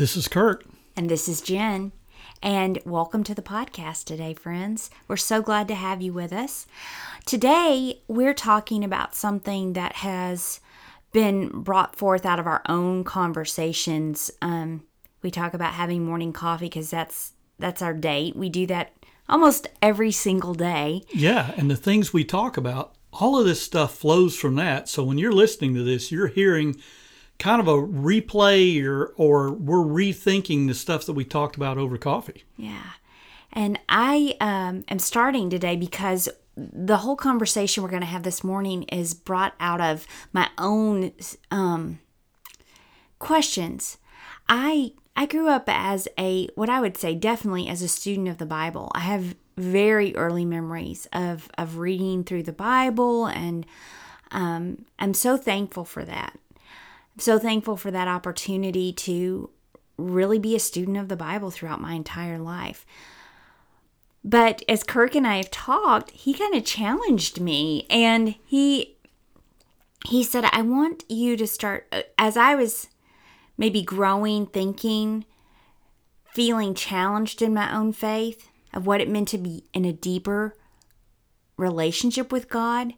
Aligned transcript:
This 0.00 0.16
is 0.16 0.28
Kirk. 0.28 0.64
And 0.96 1.10
this 1.10 1.28
is 1.28 1.42
Jenn. 1.42 1.92
And 2.42 2.78
welcome 2.86 3.22
to 3.22 3.34
the 3.34 3.42
podcast 3.42 4.04
today, 4.04 4.32
friends. 4.32 4.88
We're 5.08 5.18
so 5.18 5.42
glad 5.42 5.68
to 5.68 5.74
have 5.74 6.00
you 6.00 6.14
with 6.14 6.32
us. 6.32 6.66
Today, 7.26 8.00
we're 8.08 8.32
talking 8.32 8.82
about 8.82 9.14
something 9.14 9.74
that 9.74 9.96
has 9.96 10.60
been 11.12 11.48
brought 11.50 11.96
forth 11.96 12.24
out 12.24 12.38
of 12.38 12.46
our 12.46 12.62
own 12.66 13.04
conversations. 13.04 14.30
Um, 14.40 14.84
we 15.20 15.30
talk 15.30 15.52
about 15.52 15.74
having 15.74 16.06
morning 16.06 16.32
coffee 16.32 16.70
because 16.70 16.88
that's 16.88 17.32
that's 17.58 17.82
our 17.82 17.92
date. 17.92 18.34
We 18.34 18.48
do 18.48 18.66
that 18.68 18.94
almost 19.28 19.68
every 19.82 20.12
single 20.12 20.54
day. 20.54 21.02
Yeah, 21.10 21.52
and 21.58 21.70
the 21.70 21.76
things 21.76 22.10
we 22.10 22.24
talk 22.24 22.56
about, 22.56 22.94
all 23.12 23.38
of 23.38 23.44
this 23.44 23.60
stuff 23.60 23.96
flows 23.96 24.34
from 24.34 24.54
that. 24.54 24.88
So 24.88 25.04
when 25.04 25.18
you're 25.18 25.30
listening 25.30 25.74
to 25.74 25.82
this, 25.82 26.10
you're 26.10 26.28
hearing 26.28 26.80
kind 27.40 27.60
of 27.60 27.66
a 27.66 27.72
replay 27.74 28.84
or 28.84 29.06
or 29.16 29.50
we're 29.50 29.78
rethinking 29.78 30.68
the 30.68 30.74
stuff 30.74 31.06
that 31.06 31.14
we 31.14 31.24
talked 31.24 31.56
about 31.56 31.78
over 31.78 31.98
coffee. 31.98 32.44
Yeah. 32.56 32.92
And 33.52 33.80
I 33.88 34.36
um, 34.40 34.84
am 34.88 35.00
starting 35.00 35.50
today 35.50 35.74
because 35.74 36.28
the 36.56 36.98
whole 36.98 37.16
conversation 37.16 37.82
we're 37.82 37.88
going 37.88 38.02
to 38.02 38.06
have 38.06 38.22
this 38.22 38.44
morning 38.44 38.84
is 38.84 39.14
brought 39.14 39.54
out 39.58 39.80
of 39.80 40.06
my 40.32 40.48
own 40.58 41.12
um, 41.50 41.98
questions. 43.18 43.96
I 44.48 44.92
I 45.16 45.26
grew 45.26 45.48
up 45.48 45.64
as 45.66 46.06
a 46.18 46.48
what 46.54 46.68
I 46.68 46.80
would 46.80 46.96
say 46.96 47.14
definitely 47.14 47.68
as 47.68 47.82
a 47.82 47.88
student 47.88 48.28
of 48.28 48.38
the 48.38 48.46
Bible. 48.46 48.92
I 48.94 49.00
have 49.00 49.34
very 49.56 50.14
early 50.14 50.44
memories 50.44 51.08
of 51.12 51.50
of 51.56 51.78
reading 51.78 52.22
through 52.22 52.44
the 52.44 52.52
Bible, 52.52 53.26
and 53.26 53.64
um, 54.30 54.84
I'm 54.98 55.14
so 55.14 55.36
thankful 55.36 55.84
for 55.84 56.04
that. 56.04 56.38
I'm 57.14 57.20
so 57.20 57.38
thankful 57.38 57.76
for 57.76 57.90
that 57.90 58.08
opportunity 58.08 58.92
to 58.92 59.50
really 59.96 60.38
be 60.38 60.56
a 60.56 60.60
student 60.60 60.96
of 60.96 61.08
the 61.08 61.16
Bible 61.16 61.50
throughout 61.50 61.80
my 61.80 61.94
entire 61.94 62.38
life. 62.38 62.86
But 64.22 64.62
as 64.68 64.82
Kirk 64.82 65.14
and 65.14 65.26
I 65.26 65.36
have 65.36 65.50
talked, 65.50 66.10
he 66.10 66.34
kind 66.34 66.54
of 66.54 66.64
challenged 66.64 67.40
me 67.40 67.86
and 67.88 68.34
he 68.44 68.96
he 70.06 70.24
said 70.24 70.44
I 70.44 70.62
want 70.62 71.04
you 71.08 71.36
to 71.36 71.46
start 71.46 71.86
uh, 71.92 72.02
as 72.16 72.36
I 72.36 72.54
was 72.54 72.88
maybe 73.58 73.82
growing, 73.82 74.46
thinking, 74.46 75.26
feeling 76.32 76.74
challenged 76.74 77.42
in 77.42 77.52
my 77.52 77.74
own 77.74 77.92
faith 77.92 78.48
of 78.72 78.86
what 78.86 79.00
it 79.00 79.10
meant 79.10 79.28
to 79.28 79.38
be 79.38 79.64
in 79.74 79.84
a 79.84 79.92
deeper 79.92 80.54
relationship 81.56 82.32
with 82.32 82.48
God. 82.48 82.94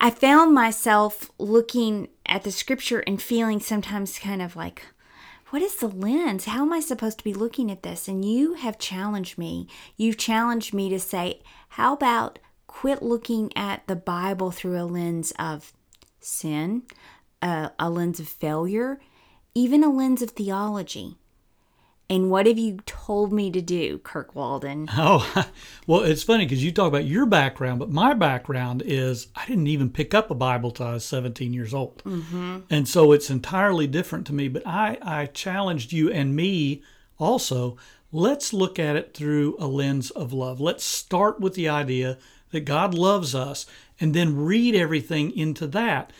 I 0.00 0.10
found 0.10 0.54
myself 0.54 1.30
looking 1.38 2.08
at 2.28 2.42
the 2.42 2.50
scripture 2.50 3.00
and 3.00 3.20
feeling 3.20 3.60
sometimes 3.60 4.18
kind 4.18 4.42
of 4.42 4.56
like, 4.56 4.82
what 5.50 5.62
is 5.62 5.76
the 5.76 5.88
lens? 5.88 6.46
How 6.46 6.62
am 6.62 6.72
I 6.72 6.80
supposed 6.80 7.18
to 7.18 7.24
be 7.24 7.34
looking 7.34 7.70
at 7.70 7.82
this? 7.82 8.08
And 8.08 8.24
you 8.24 8.54
have 8.54 8.78
challenged 8.78 9.38
me. 9.38 9.68
You've 9.96 10.18
challenged 10.18 10.74
me 10.74 10.88
to 10.90 10.98
say, 10.98 11.40
how 11.70 11.94
about 11.94 12.38
quit 12.66 13.02
looking 13.02 13.56
at 13.56 13.86
the 13.86 13.96
Bible 13.96 14.50
through 14.50 14.80
a 14.80 14.84
lens 14.84 15.32
of 15.38 15.72
sin, 16.20 16.82
a, 17.40 17.70
a 17.78 17.88
lens 17.88 18.18
of 18.18 18.28
failure, 18.28 19.00
even 19.54 19.84
a 19.84 19.90
lens 19.90 20.20
of 20.20 20.30
theology? 20.30 21.16
And 22.08 22.30
what 22.30 22.46
have 22.46 22.58
you 22.58 22.78
told 22.86 23.32
me 23.32 23.50
to 23.50 23.60
do, 23.60 23.98
Kirk 23.98 24.34
Walden? 24.34 24.88
Oh, 24.98 25.44
well, 25.86 26.02
it's 26.02 26.22
funny 26.22 26.46
because 26.46 26.64
you 26.64 26.72
talk 26.72 26.88
about 26.88 27.04
your 27.04 27.26
background, 27.26 27.78
but 27.78 27.90
my 27.90 28.14
background 28.14 28.82
is 28.84 29.28
I 29.36 29.46
didn't 29.46 29.66
even 29.66 29.90
pick 29.90 30.14
up 30.14 30.30
a 30.30 30.34
Bible 30.34 30.70
till 30.70 30.86
I 30.86 30.94
was 30.94 31.04
17 31.04 31.52
years 31.52 31.74
old. 31.74 32.02
Mm-hmm. 32.04 32.60
And 32.70 32.88
so 32.88 33.12
it's 33.12 33.30
entirely 33.30 33.86
different 33.86 34.26
to 34.28 34.32
me. 34.32 34.48
But 34.48 34.66
I, 34.66 34.98
I 35.02 35.26
challenged 35.26 35.92
you 35.92 36.10
and 36.10 36.34
me 36.34 36.82
also. 37.18 37.76
Let's 38.12 38.52
look 38.52 38.78
at 38.78 38.96
it 38.96 39.14
through 39.14 39.56
a 39.58 39.66
lens 39.66 40.10
of 40.10 40.32
love. 40.32 40.60
Let's 40.60 40.84
start 40.84 41.40
with 41.40 41.54
the 41.54 41.68
idea 41.68 42.18
that 42.50 42.60
God 42.60 42.94
loves 42.94 43.34
us 43.34 43.66
and 44.00 44.14
then 44.14 44.36
read 44.36 44.74
everything 44.74 45.36
into 45.36 45.66
that. 45.68 46.12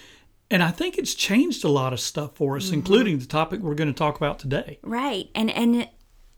And 0.51 0.63
I 0.63 0.71
think 0.71 0.97
it's 0.97 1.15
changed 1.15 1.65
a 1.65 1.69
lot 1.69 1.93
of 1.93 2.01
stuff 2.01 2.37
for 2.37 2.57
us, 2.57 2.67
mm-hmm. 2.67 2.75
including 2.75 3.19
the 3.19 3.27
topic 3.27 3.61
we're 3.61 3.75
going 3.75 3.93
to 3.93 3.99
talk 3.99 4.17
about 4.17 4.39
today. 4.39 4.79
Right. 4.83 5.29
And 5.35 5.51
and 5.51 5.89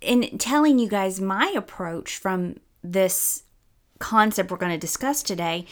in 0.00 0.38
telling 0.38 0.78
you 0.78 0.88
guys 0.88 1.20
my 1.20 1.52
approach 1.56 2.16
from 2.16 2.56
this 2.82 3.42
concept 3.98 4.50
we're 4.50 4.56
going 4.56 4.72
to 4.72 4.78
discuss 4.78 5.22
today 5.24 5.66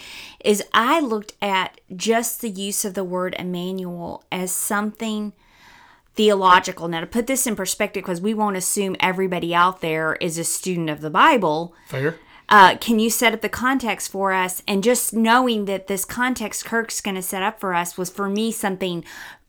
is 0.44 0.62
I 0.74 1.00
looked 1.00 1.34
at 1.40 1.80
just 1.94 2.40
the 2.40 2.50
use 2.50 2.84
of 2.84 2.94
the 2.94 3.04
word 3.04 3.36
Emmanuel 3.38 4.24
as 4.32 4.50
something 4.50 5.32
theological. 6.14 6.88
Now, 6.88 7.00
to 7.00 7.06
put 7.06 7.26
this 7.26 7.46
in 7.46 7.54
perspective, 7.54 8.02
because 8.02 8.20
we 8.20 8.34
won't 8.34 8.56
assume 8.56 8.96
everybody 9.00 9.54
out 9.54 9.80
there 9.80 10.16
is 10.16 10.38
a 10.38 10.44
student 10.44 10.90
of 10.90 11.02
the 11.02 11.10
Bible. 11.10 11.74
Fair. 11.86 12.18
Uh, 12.48 12.76
can 12.76 12.98
you 12.98 13.10
set 13.10 13.34
up 13.34 13.40
the 13.40 13.48
context 13.48 14.10
for 14.10 14.32
us? 14.32 14.62
And 14.68 14.84
just 14.84 15.12
knowing 15.12 15.64
that 15.64 15.86
this 15.86 16.04
context 16.04 16.64
Kirk's 16.64 17.00
going 17.00 17.16
to 17.16 17.22
set 17.22 17.42
up 17.42 17.60
for 17.60 17.74
us 17.74 17.98
was 17.98 18.10
for 18.10 18.28
me 18.28 18.52
something 18.52 19.04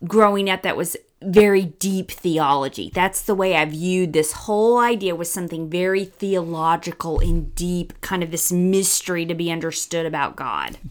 growing 0.05 0.49
up 0.49 0.63
that 0.63 0.77
was 0.77 0.97
very 1.21 1.65
deep 1.65 2.11
theology. 2.11 2.91
That's 2.93 3.21
the 3.21 3.33
way 3.33 3.55
I 3.55 3.65
viewed 3.65 4.13
this 4.13 4.31
whole 4.33 4.77
idea 4.77 5.15
was 5.15 5.31
something 5.31 5.69
very 5.69 6.05
theological 6.05 7.19
and 7.19 7.53
deep, 7.55 7.99
kind 8.01 8.21
of 8.21 8.29
this 8.29 8.51
mystery 8.51 9.25
to 9.25 9.33
be 9.33 9.51
understood 9.51 10.05
about 10.05 10.35
God. 10.35 10.77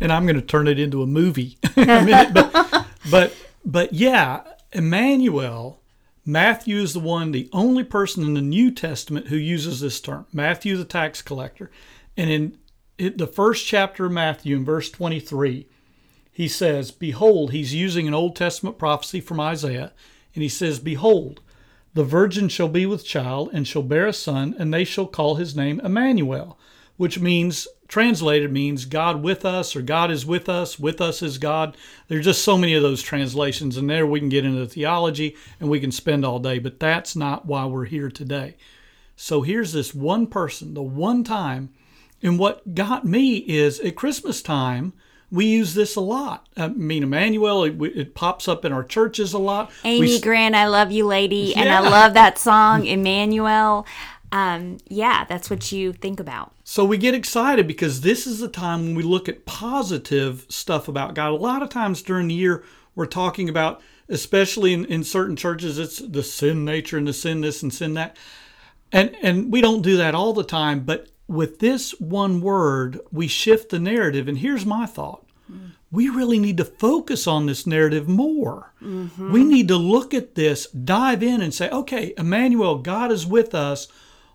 And 0.00 0.12
I'm 0.12 0.24
going 0.24 0.36
to 0.36 0.42
turn 0.42 0.66
it 0.66 0.80
into 0.80 1.02
a 1.02 1.06
movie 1.06 1.58
in 1.76 1.88
a 1.88 2.02
minute, 2.02 2.34
but 2.34 2.86
but 3.08 3.36
but 3.64 3.92
yeah, 3.92 4.42
Emmanuel 4.72 5.81
Matthew 6.24 6.76
is 6.78 6.92
the 6.92 7.00
one, 7.00 7.32
the 7.32 7.48
only 7.52 7.82
person 7.82 8.22
in 8.22 8.34
the 8.34 8.40
New 8.40 8.70
Testament 8.70 9.28
who 9.28 9.36
uses 9.36 9.80
this 9.80 10.00
term. 10.00 10.26
Matthew, 10.32 10.76
the 10.76 10.84
tax 10.84 11.20
collector. 11.20 11.70
And 12.16 12.30
in 12.30 12.58
it, 12.98 13.18
the 13.18 13.26
first 13.26 13.66
chapter 13.66 14.06
of 14.06 14.12
Matthew, 14.12 14.56
in 14.56 14.64
verse 14.64 14.90
23, 14.90 15.66
he 16.30 16.48
says, 16.48 16.90
Behold, 16.90 17.50
he's 17.50 17.74
using 17.74 18.06
an 18.06 18.14
Old 18.14 18.36
Testament 18.36 18.78
prophecy 18.78 19.20
from 19.20 19.40
Isaiah. 19.40 19.92
And 20.34 20.42
he 20.42 20.48
says, 20.48 20.78
Behold, 20.78 21.40
the 21.94 22.04
virgin 22.04 22.48
shall 22.48 22.68
be 22.68 22.86
with 22.86 23.04
child 23.04 23.50
and 23.52 23.66
shall 23.66 23.82
bear 23.82 24.06
a 24.06 24.12
son, 24.12 24.54
and 24.58 24.72
they 24.72 24.84
shall 24.84 25.06
call 25.06 25.34
his 25.34 25.56
name 25.56 25.80
Emmanuel, 25.80 26.58
which 26.96 27.18
means 27.18 27.66
translated 27.92 28.50
means 28.50 28.86
God 28.86 29.22
with 29.22 29.44
us 29.44 29.76
or 29.76 29.82
God 29.82 30.10
is 30.10 30.24
with 30.24 30.48
us, 30.48 30.78
with 30.78 30.98
us 31.02 31.20
is 31.20 31.36
God. 31.36 31.76
There's 32.08 32.24
just 32.24 32.42
so 32.42 32.56
many 32.56 32.72
of 32.72 32.82
those 32.82 33.02
translations, 33.02 33.76
and 33.76 33.90
there 33.90 34.06
we 34.06 34.18
can 34.18 34.30
get 34.30 34.46
into 34.46 34.66
theology 34.66 35.36
and 35.60 35.68
we 35.68 35.78
can 35.78 35.92
spend 35.92 36.24
all 36.24 36.38
day, 36.38 36.58
but 36.58 36.80
that's 36.80 37.14
not 37.14 37.44
why 37.44 37.66
we're 37.66 37.84
here 37.84 38.10
today. 38.10 38.56
So 39.14 39.42
here's 39.42 39.74
this 39.74 39.94
one 39.94 40.26
person, 40.26 40.72
the 40.72 40.82
one 40.82 41.22
time, 41.22 41.68
and 42.22 42.38
what 42.38 42.74
got 42.74 43.04
me 43.04 43.36
is 43.36 43.78
at 43.80 43.94
Christmas 43.94 44.40
time, 44.40 44.94
we 45.30 45.44
use 45.44 45.74
this 45.74 45.94
a 45.94 46.00
lot. 46.00 46.48
I 46.56 46.68
mean, 46.68 47.02
Emmanuel, 47.02 47.64
it, 47.64 47.78
it, 47.82 48.14
pops 48.14 48.48
up 48.48 48.64
in 48.64 48.72
our 48.72 48.84
churches 48.84 49.34
a 49.34 49.38
lot. 49.38 49.70
Amy 49.84 50.00
we, 50.00 50.20
Grant, 50.20 50.54
I 50.54 50.66
love 50.66 50.92
you, 50.92 51.06
lady. 51.06 51.52
Yeah. 51.54 51.60
And 51.60 51.68
I 51.68 51.80
love 51.80 52.14
that 52.14 52.38
song, 52.38 52.86
Emmanuel 52.86 53.86
um, 54.32 54.78
yeah, 54.88 55.24
that's 55.24 55.50
what 55.50 55.70
you 55.70 55.92
think 55.92 56.18
about. 56.18 56.52
So 56.64 56.84
we 56.84 56.96
get 56.96 57.14
excited 57.14 57.66
because 57.66 58.00
this 58.00 58.26
is 58.26 58.40
the 58.40 58.48
time 58.48 58.82
when 58.82 58.94
we 58.94 59.02
look 59.02 59.28
at 59.28 59.44
positive 59.44 60.46
stuff 60.48 60.88
about 60.88 61.14
God. 61.14 61.30
A 61.30 61.36
lot 61.36 61.62
of 61.62 61.68
times 61.68 62.02
during 62.02 62.28
the 62.28 62.34
year, 62.34 62.64
we're 62.94 63.06
talking 63.06 63.48
about, 63.48 63.82
especially 64.08 64.72
in, 64.72 64.86
in 64.86 65.04
certain 65.04 65.36
churches, 65.36 65.78
it's 65.78 65.98
the 65.98 66.22
sin 66.22 66.64
nature 66.64 66.96
and 66.96 67.06
the 67.06 67.12
sin 67.12 67.42
this 67.42 67.62
and 67.62 67.72
sin 67.72 67.94
that. 67.94 68.16
And, 68.90 69.14
and 69.22 69.52
we 69.52 69.60
don't 69.60 69.82
do 69.82 69.98
that 69.98 70.14
all 70.14 70.32
the 70.32 70.44
time, 70.44 70.80
but 70.80 71.08
with 71.28 71.58
this 71.58 71.92
one 72.00 72.40
word, 72.40 73.00
we 73.10 73.28
shift 73.28 73.70
the 73.70 73.78
narrative. 73.78 74.28
And 74.28 74.38
here's 74.38 74.66
my 74.66 74.86
thought 74.86 75.26
we 75.90 76.08
really 76.08 76.38
need 76.38 76.56
to 76.56 76.64
focus 76.64 77.26
on 77.26 77.44
this 77.44 77.66
narrative 77.66 78.08
more. 78.08 78.72
Mm-hmm. 78.82 79.30
We 79.30 79.44
need 79.44 79.68
to 79.68 79.76
look 79.76 80.14
at 80.14 80.34
this, 80.34 80.66
dive 80.68 81.22
in, 81.22 81.42
and 81.42 81.52
say, 81.52 81.68
okay, 81.68 82.14
Emmanuel, 82.16 82.78
God 82.78 83.12
is 83.12 83.26
with 83.26 83.54
us 83.54 83.88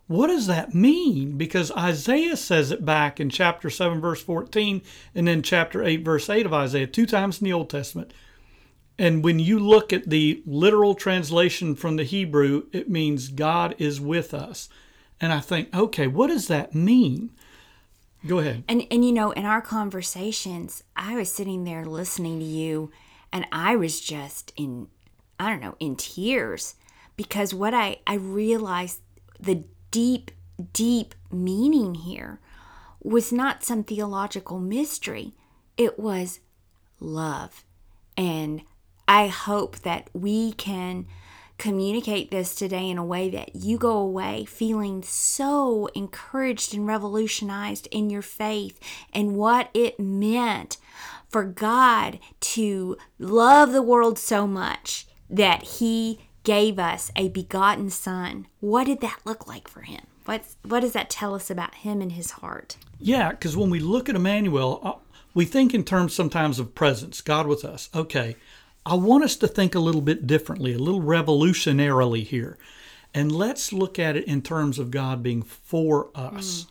what 0.08 0.28
does 0.28 0.48
that 0.48 0.74
mean? 0.74 1.38
Because 1.38 1.72
Isaiah 1.72 2.38
says 2.38 2.72
it 2.72 2.86
back 2.86 3.20
in 3.20 3.30
chapter 3.30 3.70
7, 3.70 4.00
verse 4.00 4.22
14, 4.24 4.82
and 5.14 5.28
then 5.28 5.42
chapter 5.42 5.84
8, 5.84 6.04
verse 6.04 6.30
8 6.30 6.46
of 6.46 6.54
Isaiah, 6.54 6.88
two 6.88 7.06
times 7.06 7.40
in 7.42 7.46
the 7.46 7.54
Old 7.54 7.70
Testament. 7.70 8.14
And 8.98 9.24
when 9.24 9.38
you 9.38 9.60
look 9.60 9.94
at 9.94 10.10
the 10.10 10.42
literal 10.46 10.96
translation 10.96 11.76
from 11.76 11.98
the 11.98 12.04
Hebrew, 12.04 12.64
it 12.72 12.90
means 12.90 13.28
God 13.28 13.76
is 13.78 14.02
with 14.02 14.34
us. 14.34 14.70
And 15.20 15.34
I 15.34 15.40
think, 15.40 15.76
okay, 15.76 16.08
what 16.08 16.28
does 16.28 16.48
that 16.48 16.74
mean? 16.74 17.32
Go 18.26 18.40
ahead. 18.40 18.64
And 18.68 18.86
and 18.90 19.06
you 19.06 19.12
know, 19.12 19.32
in 19.32 19.46
our 19.46 19.62
conversations, 19.62 20.84
I 20.96 21.16
was 21.16 21.32
sitting 21.32 21.64
there 21.64 21.86
listening 21.86 22.40
to 22.40 22.46
you 22.46 22.92
and 23.32 23.46
I 23.52 23.76
was 23.76 24.02
just 24.02 24.52
in 24.56 24.88
I 25.40 25.50
don't 25.50 25.62
know, 25.62 25.76
in 25.80 25.96
tears 25.96 26.76
because 27.16 27.54
what 27.54 27.74
I 27.74 28.00
I 28.08 28.16
realized 28.16 29.02
the 29.40 29.64
deep, 29.92 30.32
deep 30.74 31.16
meaning 31.32 31.96
here 31.96 32.40
was 33.02 33.32
not 33.32 33.64
some 33.64 33.84
theological 33.84 34.60
mystery, 34.60 35.34
it 35.78 36.00
was 36.00 36.40
love. 37.00 37.64
And 38.18 38.64
I 39.08 39.28
hope 39.28 39.80
that 39.80 40.10
we 40.14 40.52
can 40.54 41.06
communicate 41.58 42.30
this 42.30 42.54
today 42.54 42.90
in 42.90 42.98
a 42.98 43.06
way 43.06 43.30
that 43.30 43.56
you 43.56 43.78
go 43.78 43.98
away 43.98 44.46
feeling 44.46 45.02
so 45.02 45.88
encouraged 45.96 46.74
and 46.74 46.86
revolutionized 46.86 47.88
in 47.92 48.10
your 48.10 48.22
faith 48.22 48.80
and 49.14 49.36
what 49.36 49.70
it 49.74 50.00
meant 50.00 50.78
for 51.30 51.44
God 51.44 52.20
to 52.40 52.98
love 53.18 53.72
the 53.72 53.82
world 53.82 54.20
so 54.20 54.46
much 54.46 55.08
that 55.30 55.64
He 55.64 56.20
gave 56.48 56.80
us 56.80 57.12
a 57.18 57.28
begotten 57.28 57.90
Son. 57.90 58.48
What 58.62 58.86
did 58.86 59.02
that 59.02 59.20
look 59.26 59.48
like 59.48 59.68
for 59.68 59.82
Him? 59.82 60.08
What's, 60.24 60.56
what 60.64 60.80
does 60.80 60.94
that 60.94 61.10
tell 61.10 61.36
us 61.36 61.50
about 61.50 61.76
Him 61.76 62.00
and 62.02 62.14
His 62.14 62.32
heart? 62.32 62.78
Yeah, 63.00 63.32
because 63.32 63.58
when 63.58 63.70
we 63.70 63.82
look 63.82 64.08
at 64.08 64.16
Emmanuel, 64.16 64.80
uh, 64.82 64.94
we 65.34 65.44
think 65.44 65.74
in 65.74 65.84
terms 65.84 66.14
sometimes 66.14 66.58
of 66.58 66.74
presence, 66.74 67.20
God 67.20 67.48
with 67.48 67.66
us. 67.66 67.90
Okay, 67.94 68.38
I 68.86 68.94
want 68.94 69.26
us 69.26 69.36
to 69.36 69.48
think 69.48 69.76
a 69.76 69.82
little 69.82 70.00
bit 70.00 70.26
differently, 70.26 70.74
a 70.74 70.78
little 70.80 71.02
revolutionarily 71.02 72.24
here. 72.24 72.58
And 73.14 73.30
let's 73.30 73.74
look 73.74 74.00
at 74.00 74.16
it 74.16 74.24
in 74.24 74.42
terms 74.42 74.80
of 74.80 74.90
God 74.90 75.22
being 75.22 75.42
for 75.42 76.12
us. 76.16 76.64
Mm. 76.64 76.68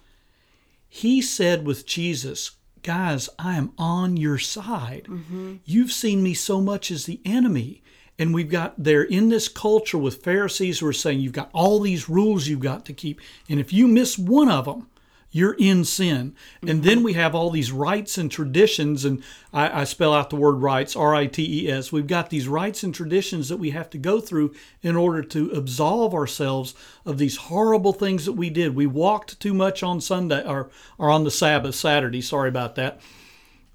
He 0.89 1.21
said 1.21 1.67
with 1.67 1.85
Jesus, 1.85 2.53
Guys, 2.83 3.29
I 3.39 3.57
am 3.57 3.73
on 3.77 4.17
your 4.17 4.39
side. 4.39 5.07
Mm-hmm. 5.11 5.57
You've 5.67 5.93
seen 5.93 6.23
me 6.23 6.33
so 6.33 6.63
much 6.63 6.91
as 6.91 7.05
the 7.05 7.21
enemy. 7.27 7.83
And 8.19 8.33
we've 8.33 8.51
got 8.51 8.75
there 8.83 9.03
in 9.03 9.29
this 9.29 9.49
culture 9.49 9.99
with 9.99 10.23
Pharisees 10.23 10.79
who 10.79 10.87
are 10.87 10.93
saying 10.93 11.21
you've 11.21 11.33
got 11.33 11.51
all 11.53 11.81
these 11.81 12.09
rules 12.09 12.49
you've 12.49 12.61
got 12.61 12.85
to 12.87 12.93
keep. 12.93 13.21
And 13.49 13.61
if 13.61 13.73
you 13.73 13.87
miss 13.87 14.19
one 14.19 14.49
of 14.49 14.65
them, 14.65 14.89
you're 15.37 15.57
in 15.59 15.85
sin. 15.85 16.35
And 16.67 16.83
then 16.83 17.03
we 17.03 17.13
have 17.13 17.35
all 17.35 17.51
these 17.51 17.71
rites 17.71 18.17
and 18.17 18.31
traditions, 18.31 19.05
and 19.05 19.23
I, 19.53 19.83
I 19.83 19.85
spell 19.85 20.15
out 20.15 20.31
the 20.31 20.37
word 20.37 20.63
rites, 20.63 20.97
R 20.97 21.15
I 21.15 21.27
T 21.27 21.67
E 21.67 21.71
S. 21.71 21.93
We've 21.93 22.07
got 22.07 22.31
these 22.31 22.49
rites 22.49 22.83
and 22.83 22.95
traditions 22.95 23.51
that 23.51 23.59
we 23.59 23.71
have 23.71 23.91
to 23.91 23.99
go 23.99 24.19
through 24.19 24.55
in 24.83 24.97
order 24.97 25.23
to 25.23 25.51
absolve 25.51 26.15
ourselves 26.15 26.75
of 27.05 27.19
these 27.19 27.37
horrible 27.37 27.93
things 27.93 28.25
that 28.25 28.33
we 28.33 28.49
did. 28.49 28.75
We 28.75 28.87
walked 28.87 29.39
too 29.39 29.53
much 29.53 29.83
on 29.83 30.01
Sunday 30.01 30.43
or, 30.43 30.71
or 30.97 31.11
on 31.11 31.25
the 31.25 31.31
Sabbath, 31.31 31.75
Saturday, 31.75 32.23
sorry 32.23 32.49
about 32.49 32.77
that. 32.77 32.99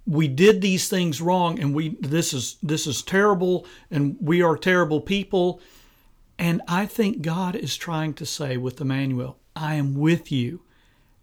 We 0.05 0.27
did 0.27 0.61
these 0.61 0.89
things 0.89 1.21
wrong, 1.21 1.59
and 1.59 1.75
we 1.75 1.97
this 1.99 2.33
is 2.33 2.57
this 2.63 2.87
is 2.87 3.01
terrible, 3.01 3.65
and 3.89 4.17
we 4.19 4.41
are 4.41 4.57
terrible 4.57 5.01
people. 5.01 5.61
And 6.39 6.61
I 6.67 6.87
think 6.87 7.21
God 7.21 7.55
is 7.55 7.77
trying 7.77 8.15
to 8.15 8.25
say 8.25 8.57
with 8.57 8.81
Emmanuel, 8.81 9.37
I 9.55 9.75
am 9.75 9.95
with 9.95 10.31
you. 10.31 10.61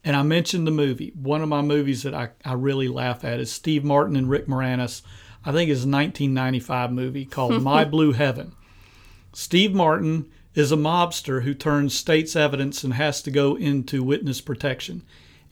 And 0.04 0.14
I 0.14 0.22
mentioned 0.22 0.66
the 0.66 0.70
movie. 0.70 1.12
One 1.20 1.42
of 1.42 1.48
my 1.48 1.60
movies 1.60 2.04
that 2.04 2.14
I, 2.14 2.30
I 2.44 2.52
really 2.52 2.86
laugh 2.86 3.24
at 3.24 3.40
is 3.40 3.50
Steve 3.50 3.82
Martin 3.82 4.14
and 4.14 4.30
Rick 4.30 4.46
Moranis. 4.46 5.02
I 5.44 5.50
think 5.50 5.70
it's 5.70 5.82
a 5.82 5.88
1995 5.88 6.92
movie 6.92 7.24
called 7.24 7.62
My 7.64 7.84
Blue 7.84 8.12
Heaven. 8.12 8.54
Steve 9.32 9.74
Martin 9.74 10.30
is 10.54 10.72
a 10.72 10.76
mobster 10.76 11.42
who 11.42 11.54
turns 11.54 11.94
state's 11.94 12.36
evidence 12.36 12.84
and 12.84 12.94
has 12.94 13.22
to 13.22 13.30
go 13.30 13.56
into 13.56 14.02
witness 14.02 14.40
protection. 14.40 15.02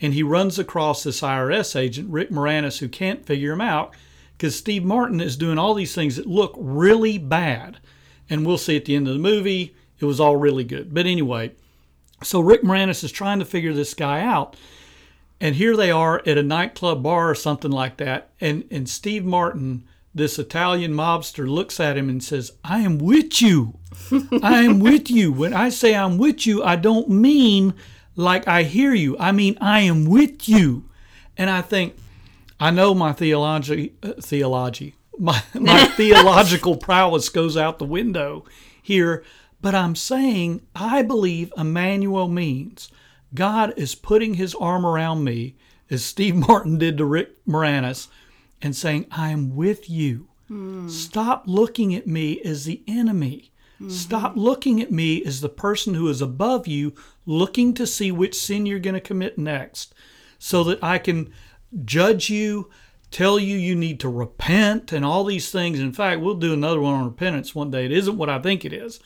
And 0.00 0.12
he 0.12 0.22
runs 0.22 0.58
across 0.58 1.02
this 1.02 1.20
IRS 1.20 1.74
agent, 1.74 2.10
Rick 2.10 2.30
Moranis, 2.30 2.78
who 2.78 2.88
can't 2.88 3.24
figure 3.24 3.52
him 3.52 3.60
out 3.60 3.94
because 4.36 4.56
Steve 4.56 4.84
Martin 4.84 5.20
is 5.20 5.36
doing 5.36 5.58
all 5.58 5.74
these 5.74 5.94
things 5.94 6.16
that 6.16 6.26
look 6.26 6.54
really 6.58 7.16
bad. 7.16 7.78
And 8.28 8.44
we'll 8.44 8.58
see 8.58 8.76
at 8.76 8.84
the 8.84 8.96
end 8.96 9.08
of 9.08 9.14
the 9.14 9.20
movie, 9.20 9.74
it 9.98 10.04
was 10.04 10.20
all 10.20 10.36
really 10.36 10.64
good. 10.64 10.92
But 10.92 11.06
anyway, 11.06 11.52
so 12.22 12.40
Rick 12.40 12.62
Moranis 12.62 13.04
is 13.04 13.12
trying 13.12 13.38
to 13.38 13.44
figure 13.44 13.72
this 13.72 13.94
guy 13.94 14.20
out. 14.20 14.56
And 15.40 15.54
here 15.54 15.76
they 15.76 15.90
are 15.90 16.22
at 16.26 16.38
a 16.38 16.42
nightclub 16.42 17.02
bar 17.02 17.30
or 17.30 17.34
something 17.34 17.70
like 17.70 17.98
that. 17.98 18.30
And, 18.40 18.64
and 18.70 18.88
Steve 18.88 19.24
Martin, 19.24 19.84
this 20.14 20.38
Italian 20.38 20.92
mobster, 20.92 21.48
looks 21.48 21.78
at 21.78 21.96
him 21.96 22.08
and 22.08 22.22
says, 22.22 22.52
I 22.64 22.80
am 22.80 22.98
with 22.98 23.40
you. 23.40 23.78
I 24.42 24.62
am 24.62 24.80
with 24.80 25.10
you. 25.10 25.32
When 25.32 25.54
I 25.54 25.68
say 25.68 25.94
I'm 25.94 26.18
with 26.18 26.46
you, 26.46 26.62
I 26.62 26.76
don't 26.76 27.08
mean 27.08 27.74
like 28.16 28.48
I 28.48 28.64
hear 28.64 28.92
you. 28.92 29.16
I 29.18 29.32
mean, 29.32 29.56
I 29.60 29.80
am 29.80 30.04
with 30.04 30.48
you. 30.48 30.88
And 31.36 31.48
I 31.50 31.62
think, 31.62 31.94
I 32.58 32.70
know 32.70 32.94
my 32.94 33.12
theology, 33.12 33.94
uh, 34.02 34.14
theology, 34.20 34.94
my, 35.18 35.42
my 35.54 35.84
theological 35.96 36.76
prowess 36.76 37.28
goes 37.28 37.56
out 37.56 37.78
the 37.78 37.84
window 37.84 38.44
here 38.82 39.22
but 39.60 39.74
I'm 39.74 39.96
saying 39.96 40.62
I 40.74 41.02
believe 41.02 41.52
Emmanuel 41.56 42.28
means 42.28 42.90
God 43.34 43.74
is 43.76 43.94
putting 43.94 44.34
his 44.34 44.54
arm 44.54 44.86
around 44.86 45.24
me, 45.24 45.56
as 45.90 46.04
Steve 46.04 46.36
Martin 46.48 46.78
did 46.78 46.98
to 46.98 47.04
Rick 47.04 47.44
Moranis, 47.46 48.08
and 48.62 48.76
saying, 48.76 49.06
I 49.10 49.30
am 49.30 49.56
with 49.56 49.90
you. 49.90 50.28
Mm. 50.50 50.88
Stop 50.88 51.44
looking 51.46 51.94
at 51.94 52.06
me 52.06 52.40
as 52.42 52.64
the 52.64 52.82
enemy. 52.86 53.50
Mm-hmm. 53.80 53.90
Stop 53.90 54.36
looking 54.36 54.80
at 54.80 54.92
me 54.92 55.24
as 55.24 55.40
the 55.40 55.48
person 55.48 55.94
who 55.94 56.08
is 56.08 56.22
above 56.22 56.66
you, 56.66 56.94
looking 57.26 57.74
to 57.74 57.86
see 57.86 58.10
which 58.10 58.34
sin 58.34 58.64
you're 58.64 58.78
going 58.78 58.94
to 58.94 59.00
commit 59.00 59.36
next, 59.36 59.94
so 60.38 60.64
that 60.64 60.82
I 60.82 60.98
can 60.98 61.32
judge 61.84 62.30
you, 62.30 62.70
tell 63.10 63.38
you 63.38 63.56
you 63.56 63.74
need 63.74 64.00
to 64.00 64.08
repent, 64.08 64.92
and 64.92 65.04
all 65.04 65.24
these 65.24 65.50
things. 65.50 65.80
In 65.80 65.92
fact, 65.92 66.20
we'll 66.20 66.34
do 66.34 66.52
another 66.52 66.80
one 66.80 66.94
on 66.94 67.04
repentance 67.04 67.54
one 67.54 67.70
day. 67.70 67.84
It 67.84 67.92
isn't 67.92 68.16
what 68.16 68.30
I 68.30 68.38
think 68.38 68.64
it 68.64 68.72
is. 68.72 69.00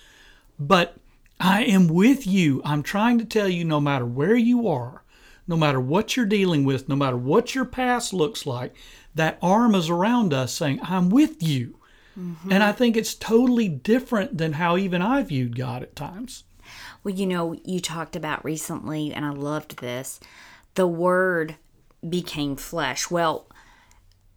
But 0.58 0.96
I 1.40 1.64
am 1.64 1.88
with 1.88 2.26
you. 2.26 2.61
I'm 2.64 2.82
trying 2.82 3.19
to 3.19 3.25
tell 3.25 3.49
you 3.49 3.64
no 3.64 3.81
matter 3.81 4.05
where 4.05 4.37
you 4.37 4.69
are, 4.69 5.05
no 5.49 5.56
matter 5.56 5.81
what 5.81 6.16
you're 6.16 6.26
dealing 6.26 6.64
with, 6.64 6.88
no 6.88 6.96
matter 6.96 7.16
what 7.16 7.55
your 7.55 7.64
past 7.64 8.12
looks 8.12 8.44
like, 8.44 8.75
that 9.14 9.38
arm 9.40 9.75
is 9.75 9.88
around 9.88 10.34
us 10.34 10.52
saying, 10.52 10.81
I'm 10.82 11.08
with 11.08 11.43
you. 11.43 11.78
Mm-hmm. 12.19 12.52
And 12.52 12.62
I 12.62 12.73
think 12.73 12.96
it's 12.96 13.14
totally 13.14 13.69
different 13.69 14.37
than 14.37 14.55
how 14.55 14.76
even 14.76 15.00
I 15.00 15.23
viewed 15.23 15.56
God 15.56 15.82
at 15.82 15.96
times. 15.96 16.44
Well, 17.02 17.14
you 17.14 17.26
know, 17.26 17.56
you 17.64 17.81
talked 17.81 18.17
about 18.17 18.44
recently, 18.44 19.12
and 19.12 19.25
I 19.25 19.31
loved 19.31 19.78
this 19.78 20.20
the 20.75 20.87
word 20.87 21.56
became 22.08 22.56
flesh. 22.56 23.11
Well, 23.11 23.49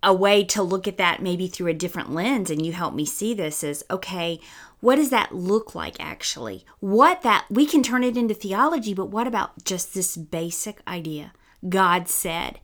a 0.02 0.14
way 0.14 0.44
to 0.44 0.62
look 0.62 0.88
at 0.88 0.98
that 0.98 1.22
maybe 1.22 1.48
through 1.48 1.68
a 1.68 1.74
different 1.74 2.12
lens, 2.12 2.50
and 2.50 2.66
you 2.66 2.74
help 2.74 2.94
me 2.94 3.06
see 3.06 3.34
this 3.34 3.64
is 3.64 3.86
okay, 3.90 4.40
what 4.82 4.98
does 4.98 5.12
that 5.12 5.34
look 5.34 5.74
like 5.74 5.96
actually? 6.00 6.66
What 6.80 7.22
that 7.22 7.46
we 7.50 7.66
can 7.66 7.84
turn 7.84 8.04
it 8.04 8.18
into 8.18 8.34
theology, 8.34 8.94
but 8.94 9.06
what 9.06 9.28
about 9.28 9.64
just 9.64 9.94
this 9.94 10.18
basic 10.18 10.82
idea? 10.86 11.32
God 11.70 12.10
said, 12.10 12.60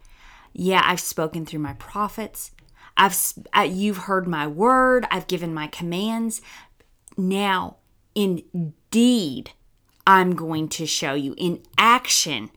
"Yeah, 0.52 0.82
I've 0.84 1.00
spoken 1.00 1.46
through 1.46 1.62
my 1.62 1.74
prophets. 1.74 2.52
I've 2.98 3.16
you've 3.70 4.00
heard 4.00 4.28
my 4.28 4.46
word. 4.46 5.08
I've 5.10 5.28
given 5.28 5.54
my 5.54 5.68
commands. 5.68 6.42
Now, 7.18 7.78
in 8.16 8.74
deed, 8.92 9.52
I'm 10.10 10.36
going 10.36 10.70
to 10.70 10.88
show 10.88 11.14
you 11.14 11.36
in 11.38 11.62
action. 11.78 12.50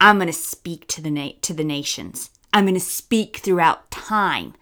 I'm 0.00 0.16
going 0.16 0.26
to 0.26 0.32
speak 0.32 0.88
to 0.88 1.00
the 1.00 1.08
na- 1.08 1.38
to 1.42 1.54
the 1.54 1.62
nations. 1.62 2.30
I'm 2.52 2.64
going 2.64 2.74
to 2.74 2.80
speak 2.80 3.36
throughout 3.36 3.92
time 3.92 4.54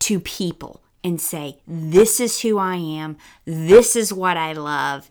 to 0.00 0.20
people 0.20 0.82
and 1.02 1.18
say, 1.18 1.62
This 1.66 2.20
is 2.20 2.42
who 2.42 2.58
I 2.58 2.76
am, 2.76 3.16
this 3.46 3.96
is 3.96 4.12
what 4.12 4.36
I 4.36 4.52
love, 4.52 5.10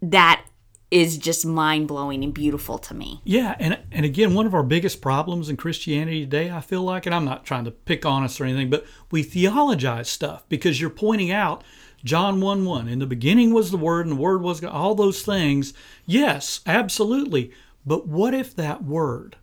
that 0.00 0.46
is 0.90 1.18
just 1.18 1.44
mind 1.44 1.88
blowing 1.88 2.24
and 2.24 2.32
beautiful 2.32 2.78
to 2.78 2.94
me. 2.94 3.20
Yeah, 3.22 3.54
and 3.58 3.78
and 3.92 4.06
again, 4.06 4.32
one 4.32 4.46
of 4.46 4.54
our 4.54 4.62
biggest 4.62 5.02
problems 5.02 5.50
in 5.50 5.58
Christianity 5.58 6.20
today, 6.20 6.50
I 6.50 6.62
feel 6.62 6.82
like, 6.82 7.04
and 7.04 7.14
I'm 7.14 7.26
not 7.26 7.44
trying 7.44 7.66
to 7.66 7.70
pick 7.70 8.06
on 8.06 8.24
us 8.24 8.40
or 8.40 8.46
anything, 8.46 8.70
but 8.70 8.86
we 9.10 9.22
theologize 9.22 10.08
stuff 10.08 10.48
because 10.48 10.80
you're 10.80 10.88
pointing 10.88 11.30
out 11.30 11.64
John 12.04 12.40
1 12.40 12.64
1, 12.64 12.88
in 12.88 12.98
the 12.98 13.06
beginning 13.06 13.52
was 13.52 13.70
the 13.70 13.76
Word, 13.76 14.06
and 14.06 14.16
the 14.16 14.20
Word 14.20 14.42
was 14.42 14.60
God, 14.60 14.72
all 14.72 14.94
those 14.94 15.22
things. 15.22 15.74
Yes, 16.06 16.60
absolutely. 16.66 17.52
But 17.84 18.06
what 18.06 18.34
if 18.34 18.54
that 18.56 18.84
Word 18.84 19.36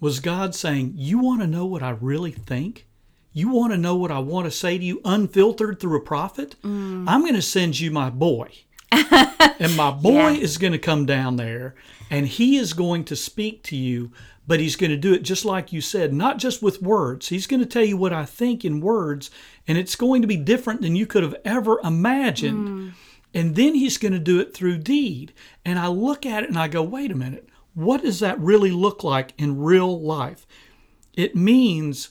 was 0.00 0.20
God 0.20 0.54
saying, 0.54 0.92
You 0.96 1.18
want 1.18 1.40
to 1.40 1.46
know 1.46 1.66
what 1.66 1.82
I 1.82 1.90
really 1.90 2.32
think? 2.32 2.86
You 3.32 3.48
want 3.48 3.72
to 3.72 3.78
know 3.78 3.96
what 3.96 4.10
I 4.10 4.18
want 4.18 4.44
to 4.44 4.50
say 4.50 4.76
to 4.76 4.84
you 4.84 5.00
unfiltered 5.04 5.80
through 5.80 5.96
a 5.96 6.04
prophet? 6.04 6.56
Mm. 6.62 7.08
I'm 7.08 7.22
going 7.22 7.34
to 7.34 7.42
send 7.42 7.80
you 7.80 7.90
my 7.90 8.10
boy. 8.10 8.50
and 9.58 9.76
my 9.76 9.90
boy 10.02 10.30
yeah. 10.30 10.40
is 10.40 10.58
going 10.58 10.72
to 10.72 10.78
come 10.78 11.06
down 11.06 11.36
there 11.36 11.74
and 12.10 12.26
he 12.26 12.56
is 12.56 12.74
going 12.74 13.04
to 13.04 13.16
speak 13.16 13.62
to 13.64 13.76
you, 13.76 14.12
but 14.46 14.60
he's 14.60 14.76
going 14.76 14.90
to 14.90 14.96
do 14.96 15.14
it 15.14 15.22
just 15.22 15.44
like 15.44 15.72
you 15.72 15.80
said, 15.80 16.12
not 16.12 16.36
just 16.36 16.62
with 16.62 16.82
words. 16.82 17.28
He's 17.28 17.46
going 17.46 17.60
to 17.60 17.66
tell 17.66 17.84
you 17.84 17.96
what 17.96 18.12
I 18.12 18.26
think 18.26 18.64
in 18.64 18.80
words, 18.82 19.30
and 19.66 19.78
it's 19.78 19.96
going 19.96 20.20
to 20.20 20.28
be 20.28 20.36
different 20.36 20.82
than 20.82 20.94
you 20.94 21.06
could 21.06 21.22
have 21.22 21.36
ever 21.44 21.80
imagined. 21.82 22.68
Mm. 22.68 22.92
And 23.34 23.56
then 23.56 23.74
he's 23.74 23.96
going 23.96 24.12
to 24.12 24.18
do 24.18 24.40
it 24.40 24.52
through 24.52 24.78
deed. 24.78 25.32
And 25.64 25.78
I 25.78 25.86
look 25.86 26.26
at 26.26 26.42
it 26.42 26.50
and 26.50 26.58
I 26.58 26.68
go, 26.68 26.82
wait 26.82 27.10
a 27.10 27.14
minute, 27.14 27.48
what 27.72 28.02
does 28.02 28.20
that 28.20 28.38
really 28.38 28.70
look 28.70 29.02
like 29.02 29.32
in 29.38 29.62
real 29.62 29.98
life? 29.98 30.46
It 31.14 31.34
means 31.34 32.10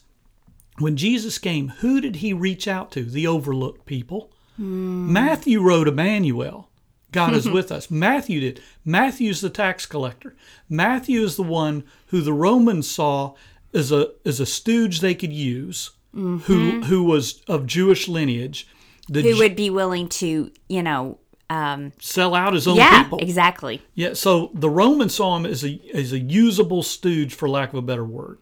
when 0.79 0.97
Jesus 0.97 1.37
came, 1.37 1.69
who 1.69 2.01
did 2.01 2.17
he 2.17 2.33
reach 2.33 2.67
out 2.67 2.91
to? 2.93 3.03
The 3.03 3.27
overlooked 3.27 3.85
people. 3.85 4.31
Mm. 4.59 5.09
Matthew 5.09 5.61
wrote 5.61 5.87
Emmanuel. 5.87 6.70
God 7.11 7.33
is 7.33 7.49
with 7.49 7.71
us. 7.71 7.91
Matthew 7.91 8.39
did. 8.39 8.61
Matthew's 8.85 9.41
the 9.41 9.49
tax 9.49 9.85
collector. 9.85 10.35
Matthew 10.69 11.21
is 11.21 11.35
the 11.35 11.43
one 11.43 11.83
who 12.07 12.21
the 12.21 12.33
Romans 12.33 12.89
saw 12.89 13.33
as 13.73 13.91
a 13.91 14.11
as 14.25 14.39
a 14.39 14.45
stooge 14.45 14.99
they 14.99 15.15
could 15.15 15.33
use, 15.33 15.91
mm-hmm. 16.15 16.37
who 16.39 16.81
who 16.83 17.03
was 17.03 17.41
of 17.47 17.65
Jewish 17.65 18.07
lineage. 18.07 18.67
The 19.07 19.23
Who 19.23 19.39
would 19.39 19.55
be 19.55 19.69
willing 19.69 20.07
to, 20.09 20.51
you 20.69 20.83
know, 20.83 21.17
um, 21.49 21.91
sell 21.99 22.33
out 22.33 22.53
his 22.53 22.65
own 22.65 22.75
people. 22.75 22.85
yeah, 22.85 23.03
people. 23.03 23.19
exactly. 23.19 23.81
Yeah, 23.93 24.13
so 24.13 24.51
the 24.53 24.69
Romans 24.69 25.15
saw 25.15 25.35
him 25.35 25.45
as 25.45 25.65
a 25.65 25.81
as 25.93 26.13
a 26.13 26.19
usable 26.19 26.83
stooge, 26.83 27.33
for 27.33 27.49
lack 27.49 27.69
of 27.69 27.75
a 27.75 27.81
better 27.81 28.05
word. 28.05 28.37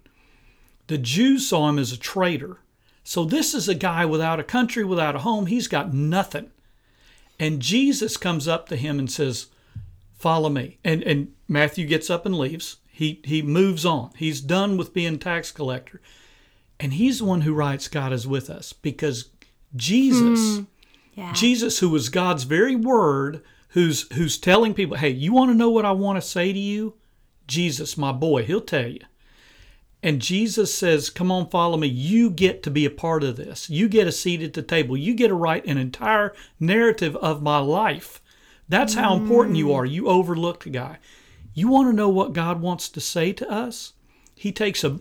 The 0.88 0.98
Jews 0.98 1.48
saw 1.48 1.70
him 1.70 1.80
as 1.80 1.92
a 1.92 1.98
traitor. 1.98 2.60
So 3.04 3.26
this 3.26 3.56
is 3.56 3.68
a 3.68 3.74
guy 3.74 4.06
without 4.06 4.40
a 4.40 4.44
country, 4.44 4.84
without 4.84 5.16
a 5.16 5.20
home. 5.20 5.48
He's 5.48 5.68
got 5.68 5.94
nothing. 5.94 6.52
And 7.40 7.62
Jesus 7.62 8.18
comes 8.18 8.48
up 8.48 8.68
to 8.70 8.76
him 8.76 9.00
and 9.00 9.10
says, 9.12 9.48
"Follow 10.14 10.50
me." 10.50 10.78
And 10.84 11.04
and 11.04 11.34
Matthew 11.48 11.86
gets 11.86 12.10
up 12.10 12.26
and 12.26 12.38
leaves. 12.38 12.78
He 12.88 13.22
he 13.24 13.42
moves 13.42 13.86
on. 13.86 14.12
He's 14.18 14.42
done 14.42 14.76
with 14.78 14.94
being 14.94 15.20
tax 15.20 15.52
collector. 15.52 16.02
And 16.80 16.94
he's 16.94 17.20
the 17.20 17.26
one 17.26 17.42
who 17.42 17.54
writes 17.54 17.88
God 17.88 18.14
is 18.14 18.28
with 18.28 18.50
us 18.50 18.74
because 18.74 19.30
Jesus 19.76 20.58
hmm. 20.58 20.64
Yeah. 21.20 21.34
Jesus, 21.34 21.80
who 21.80 21.90
was 21.90 22.08
God's 22.08 22.46
very 22.46 22.78
word, 22.78 23.44
who's 23.70 24.12
who's 24.14 24.38
telling 24.38 24.74
people, 24.74 24.96
"Hey, 24.96 25.10
you 25.10 25.34
want 25.34 25.52
to 25.52 25.56
know 25.56 25.70
what 25.70 25.84
I 25.84 25.92
want 25.92 26.16
to 26.16 26.22
say 26.22 26.54
to 26.54 26.60
you?" 26.60 26.94
Jesus, 27.46 27.98
my 27.98 28.14
boy, 28.14 28.44
he'll 28.46 28.62
tell 28.62 28.88
you. 28.88 29.02
And 30.02 30.22
Jesus 30.22 30.74
says, 30.74 31.10
"Come 31.10 31.32
on, 31.32 31.50
follow 31.50 31.78
me. 31.78 31.88
You 31.88 32.30
get 32.30 32.64
to 32.64 32.72
be 32.72 32.86
a 32.86 32.90
part 32.90 33.24
of 33.24 33.36
this. 33.36 33.70
You 33.70 33.90
get 33.90 34.08
a 34.08 34.12
seat 34.12 34.42
at 34.42 34.54
the 34.54 34.62
table. 34.62 34.96
You 34.96 35.14
get 35.14 35.28
to 35.28 35.34
write 35.34 35.66
an 35.66 35.78
entire 35.78 36.34
narrative 36.60 37.16
of 37.18 37.42
my 37.42 37.60
life. 37.60 38.22
That's 38.70 38.94
how 38.94 39.16
important 39.16 39.58
you 39.58 39.74
are. 39.74 39.86
You 39.86 40.08
overlooked 40.08 40.72
guy. 40.72 41.00
You 41.54 41.68
want 41.68 41.90
to 41.90 41.96
know 41.96 42.08
what 42.08 42.34
God 42.34 42.62
wants 42.62 42.88
to 42.90 43.02
say 43.02 43.34
to 43.34 43.52
us? 43.52 43.94
He 44.36 44.52
takes 44.52 44.84
a 44.84 45.00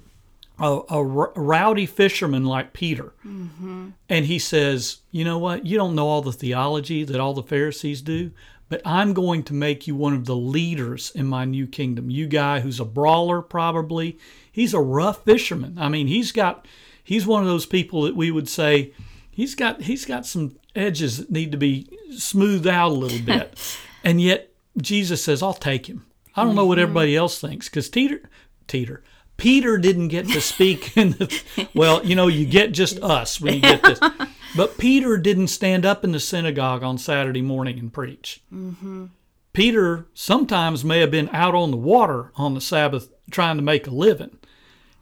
a 0.60 1.04
rowdy 1.04 1.86
fisherman 1.86 2.44
like 2.44 2.72
Peter, 2.72 3.12
mm-hmm. 3.24 3.90
and 4.08 4.26
he 4.26 4.40
says, 4.40 4.98
You 5.12 5.24
know 5.24 5.38
what? 5.38 5.64
You 5.64 5.76
don't 5.76 5.94
know 5.94 6.08
all 6.08 6.22
the 6.22 6.32
theology 6.32 7.04
that 7.04 7.20
all 7.20 7.32
the 7.32 7.44
Pharisees 7.44 8.02
do, 8.02 8.32
but 8.68 8.82
I'm 8.84 9.14
going 9.14 9.42
to 9.44 9.54
make 9.54 9.86
you 9.86 9.94
one 9.94 10.14
of 10.14 10.26
the 10.26 10.36
leaders 10.36 11.10
in 11.14 11.26
my 11.26 11.44
new 11.44 11.66
kingdom. 11.66 12.10
You 12.10 12.26
guy 12.26 12.60
who's 12.60 12.80
a 12.80 12.84
brawler, 12.84 13.40
probably. 13.40 14.18
He's 14.50 14.74
a 14.74 14.80
rough 14.80 15.24
fisherman. 15.24 15.78
I 15.78 15.88
mean, 15.88 16.06
he's 16.06 16.32
got, 16.32 16.66
he's 17.02 17.26
one 17.26 17.42
of 17.42 17.48
those 17.48 17.66
people 17.66 18.02
that 18.02 18.16
we 18.16 18.30
would 18.30 18.48
say, 18.48 18.92
he's 19.30 19.54
got, 19.54 19.82
he's 19.82 20.04
got 20.04 20.26
some 20.26 20.56
edges 20.74 21.18
that 21.18 21.30
need 21.30 21.52
to 21.52 21.58
be 21.58 21.88
smoothed 22.10 22.66
out 22.66 22.90
a 22.90 22.94
little 22.94 23.24
bit. 23.24 23.58
and 24.04 24.20
yet, 24.20 24.52
Jesus 24.76 25.22
says, 25.24 25.42
I'll 25.42 25.54
take 25.54 25.86
him. 25.86 26.06
I 26.36 26.44
don't 26.44 26.54
know 26.54 26.66
what 26.66 26.76
mm-hmm. 26.76 26.82
everybody 26.82 27.16
else 27.16 27.40
thinks 27.40 27.68
because 27.68 27.88
Teeter, 27.88 28.22
Teeter, 28.68 29.02
Peter 29.38 29.78
didn't 29.78 30.08
get 30.08 30.28
to 30.28 30.40
speak 30.40 30.94
in 30.96 31.12
the, 31.12 31.68
well, 31.74 32.04
you 32.04 32.14
know, 32.14 32.26
you 32.26 32.44
get 32.44 32.72
just 32.72 33.02
us 33.02 33.40
when 33.40 33.54
you 33.54 33.60
get 33.60 33.82
this. 33.82 34.00
But 34.56 34.78
Peter 34.78 35.18
didn't 35.18 35.48
stand 35.48 35.84
up 35.84 36.04
in 36.04 36.12
the 36.12 36.18
synagogue 36.18 36.82
on 36.82 36.96
Saturday 36.96 37.42
morning 37.42 37.78
and 37.78 37.92
preach. 37.92 38.40
Mm-hmm. 38.52 39.06
Peter 39.52 40.06
sometimes 40.14 40.84
may 40.84 41.00
have 41.00 41.10
been 41.10 41.28
out 41.34 41.54
on 41.54 41.70
the 41.70 41.76
water 41.76 42.32
on 42.34 42.54
the 42.54 42.60
Sabbath 42.60 43.10
trying 43.30 43.56
to 43.56 43.62
make 43.62 43.86
a 43.86 43.90
living. 43.90 44.38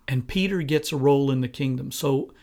And 0.09 0.27
Peter 0.27 0.63
gets 0.63 0.93
a 0.93 0.97
role 0.97 1.31
in 1.31 1.43
the 1.43 1.49
kingdom. 1.49 1.93
So, 1.93 2.35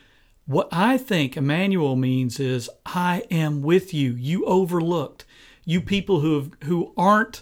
what 0.46 0.70
I 0.72 0.98
think 0.98 1.36
Emmanuel 1.36 1.96
means 1.96 2.40
is, 2.40 2.70
I 2.86 3.24
am 3.30 3.62
with 3.62 3.94
you. 3.94 4.14
You 4.14 4.46
overlooked. 4.46 5.26
You 5.66 5.82
people 5.82 6.22
who 6.22 6.36
have, 6.36 6.52
who 6.64 6.94
aren't 6.98 7.42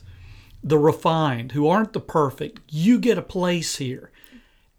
the 0.63 0.77
refined, 0.77 1.53
who 1.53 1.67
aren't 1.67 1.93
the 1.93 1.99
perfect, 1.99 2.61
you 2.69 2.99
get 2.99 3.17
a 3.17 3.23
place 3.23 3.77
here. 3.77 4.11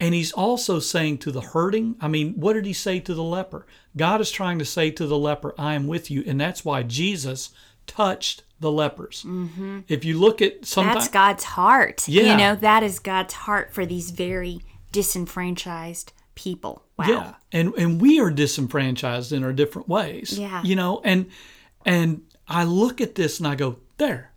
And 0.03 0.15
he's 0.15 0.33
also 0.33 0.81
saying 0.81 1.19
to 1.19 1.31
the 1.31 1.41
hurting, 1.41 1.95
I 2.01 2.09
mean, 2.09 2.33
what 2.35 2.55
did 2.55 2.67
he 2.67 2.73
say 2.73 2.99
to 2.99 3.15
the 3.15 3.23
leper? 3.23 3.67
God 3.97 4.21
is 4.21 4.33
trying 4.33 4.59
to 4.59 4.65
say 4.65 4.91
to 4.91 5.07
the 5.07 5.17
leper, 5.17 5.55
I 5.57 5.75
am 5.75 5.87
with 5.87 6.11
you. 6.11 6.25
And 6.27 6.41
that's 6.41 6.65
why 6.65 6.83
Jesus 6.83 7.51
touched 7.87 8.43
the 8.59 8.73
lepers. 8.73 9.23
Mm-hmm. 9.25 9.83
If 9.87 10.05
you 10.05 10.19
look 10.19 10.43
at 10.43 10.65
sometimes. 10.65 10.97
That's 10.97 11.09
God's 11.09 11.45
heart. 11.45 12.09
Yeah. 12.09 12.33
You 12.33 12.37
know, 12.37 12.57
that 12.57 12.83
is 12.83 12.99
God's 12.99 13.35
heart 13.35 13.73
for 13.73 13.87
these 13.87 14.11
very 14.11 14.59
disenfranchised 14.91 16.13
people. 16.35 16.83
Wow. 16.99 17.07
Yeah, 17.09 17.35
and 17.53 17.73
and 17.75 18.01
we 18.01 18.21
are 18.21 18.31
disenfranchised 18.31 19.33
in 19.33 19.45
our 19.45 19.53
different 19.53 19.89
ways. 19.89 20.37
Yeah. 20.37 20.63
you 20.65 20.75
know, 20.75 21.01
and 21.05 21.31
and 21.87 22.23
I 22.49 22.65
look 22.65 23.01
at 23.01 23.15
this 23.15 23.39
and 23.39 23.47
I 23.47 23.55
go, 23.55 23.79
there, 23.99 24.33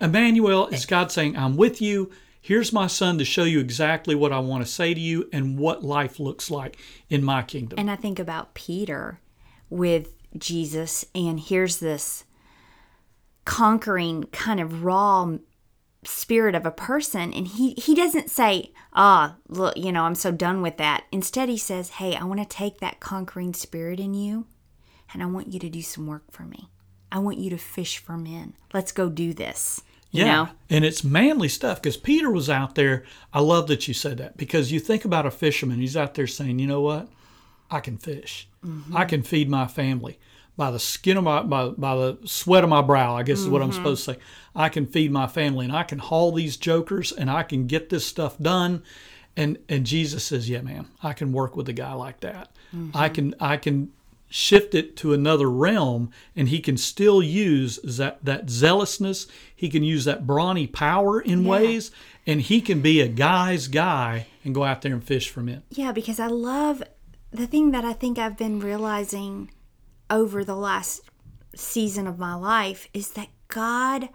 Emmanuel 0.00 0.68
is 0.68 0.86
God 0.86 1.10
saying, 1.10 1.36
I'm 1.36 1.56
with 1.56 1.82
you. 1.82 2.12
Here's 2.44 2.72
my 2.72 2.88
son 2.88 3.18
to 3.18 3.24
show 3.24 3.44
you 3.44 3.60
exactly 3.60 4.16
what 4.16 4.32
I 4.32 4.40
want 4.40 4.66
to 4.66 4.70
say 4.70 4.94
to 4.94 5.00
you 5.00 5.28
and 5.32 5.56
what 5.56 5.84
life 5.84 6.18
looks 6.18 6.50
like 6.50 6.76
in 7.08 7.22
my 7.22 7.42
kingdom. 7.42 7.78
And 7.78 7.88
I 7.88 7.94
think 7.94 8.18
about 8.18 8.54
Peter 8.54 9.20
with 9.70 10.08
Jesus, 10.36 11.06
and 11.14 11.38
here's 11.38 11.78
this 11.78 12.24
conquering 13.44 14.24
kind 14.32 14.58
of 14.58 14.82
raw 14.82 15.36
spirit 16.04 16.56
of 16.56 16.66
a 16.66 16.70
person 16.72 17.32
and 17.32 17.46
he 17.46 17.74
he 17.74 17.94
doesn't 17.94 18.28
say 18.28 18.72
ah 18.92 19.36
look 19.48 19.76
you 19.76 19.92
know 19.92 20.02
i'm 20.02 20.16
so 20.16 20.32
done 20.32 20.60
with 20.60 20.76
that. 20.76 21.04
Instead 21.12 21.48
he 21.48 21.56
says 21.56 21.90
hey 21.90 22.16
i 22.16 22.24
want 22.24 22.40
to 22.40 22.46
take 22.46 22.80
that 22.80 22.98
conquering 22.98 23.54
spirit 23.54 24.00
in 24.00 24.12
you 24.14 24.46
and 25.12 25.22
i 25.22 25.26
want 25.26 25.52
you 25.52 25.60
to 25.60 25.68
do 25.68 25.80
some 25.82 26.06
work 26.08 26.24
for 26.30 26.42
me. 26.42 26.68
I 27.12 27.18
want 27.18 27.38
you 27.38 27.50
to 27.50 27.58
fish 27.58 27.98
for 27.98 28.16
men. 28.16 28.54
Let's 28.72 28.90
go 28.90 29.08
do 29.08 29.32
this 29.32 29.80
yeah, 30.20 30.24
know 30.24 30.48
and 30.70 30.84
it's 30.84 31.04
manly 31.04 31.48
stuff 31.48 31.80
because 31.80 31.96
Peter 31.96 32.30
was 32.30 32.48
out 32.48 32.74
there. 32.74 33.04
I 33.32 33.40
love 33.40 33.66
that 33.68 33.88
you 33.88 33.94
said 33.94 34.18
that 34.18 34.36
because 34.36 34.72
you 34.72 34.80
think 34.80 35.04
about 35.04 35.26
a 35.26 35.30
fisherman. 35.30 35.80
He's 35.80 35.96
out 35.96 36.14
there 36.14 36.26
saying, 36.26 36.58
you 36.58 36.66
know 36.66 36.80
what? 36.80 37.08
I 37.70 37.80
can 37.80 37.98
fish. 37.98 38.48
Mm-hmm. 38.64 38.96
I 38.96 39.04
can 39.04 39.22
feed 39.22 39.48
my 39.48 39.66
family 39.66 40.18
by 40.56 40.70
the 40.70 40.78
skin 40.78 41.16
of 41.16 41.24
my 41.24 41.42
by, 41.42 41.68
by 41.68 41.94
the 41.96 42.18
sweat 42.24 42.64
of 42.64 42.70
my 42.70 42.82
brow. 42.82 43.16
I 43.16 43.22
guess 43.22 43.40
is 43.40 43.48
what 43.48 43.62
I'm 43.62 43.70
mm-hmm. 43.70 43.76
supposed 43.76 44.04
to 44.04 44.14
say. 44.14 44.18
I 44.54 44.68
can 44.68 44.86
feed 44.86 45.10
my 45.10 45.26
family 45.26 45.64
and 45.64 45.74
I 45.74 45.82
can 45.82 45.98
haul 45.98 46.32
these 46.32 46.56
jokers 46.56 47.12
and 47.12 47.30
I 47.30 47.42
can 47.42 47.66
get 47.66 47.88
this 47.88 48.06
stuff 48.06 48.38
done. 48.38 48.82
And 49.36 49.58
and 49.68 49.86
Jesus 49.86 50.24
says, 50.24 50.48
yeah, 50.48 50.60
man, 50.60 50.88
I 51.02 51.14
can 51.14 51.32
work 51.32 51.56
with 51.56 51.68
a 51.68 51.72
guy 51.72 51.94
like 51.94 52.20
that. 52.20 52.50
I 52.72 52.76
mm-hmm. 52.76 53.14
can 53.14 53.34
I 53.40 53.56
can 53.56 53.92
shift 54.32 54.74
it 54.74 54.96
to 54.96 55.12
another 55.12 55.50
realm 55.50 56.10
and 56.34 56.48
he 56.48 56.58
can 56.58 56.76
still 56.76 57.22
use 57.22 57.78
that 57.84 58.24
that 58.24 58.48
zealousness 58.48 59.26
he 59.54 59.68
can 59.68 59.82
use 59.82 60.04
that 60.04 60.26
brawny 60.26 60.66
power 60.66 61.20
in 61.20 61.44
ways 61.44 61.90
and 62.26 62.40
he 62.42 62.60
can 62.60 62.80
be 62.80 63.00
a 63.00 63.08
guy's 63.08 63.68
guy 63.68 64.26
and 64.44 64.54
go 64.54 64.64
out 64.64 64.82
there 64.82 64.92
and 64.92 65.04
fish 65.04 65.28
for 65.28 65.40
men 65.40 65.62
Yeah, 65.70 65.92
because 65.92 66.18
I 66.18 66.28
love 66.28 66.82
the 67.30 67.46
thing 67.46 67.70
that 67.70 67.84
I 67.84 67.92
think 67.92 68.18
I've 68.18 68.36
been 68.36 68.60
realizing 68.60 69.50
over 70.10 70.44
the 70.44 70.56
last 70.56 71.02
season 71.54 72.06
of 72.06 72.18
my 72.18 72.34
life 72.34 72.88
is 72.92 73.12
that 73.12 73.28
God 73.48 74.08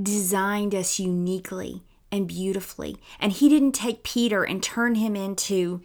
designed 0.00 0.74
us 0.74 0.98
uniquely 0.98 1.82
and 2.10 2.28
beautifully. 2.28 2.96
And 3.18 3.32
He 3.32 3.48
didn't 3.48 3.72
take 3.72 4.04
Peter 4.04 4.44
and 4.44 4.62
turn 4.62 4.94
him 4.94 5.16
into, 5.16 5.82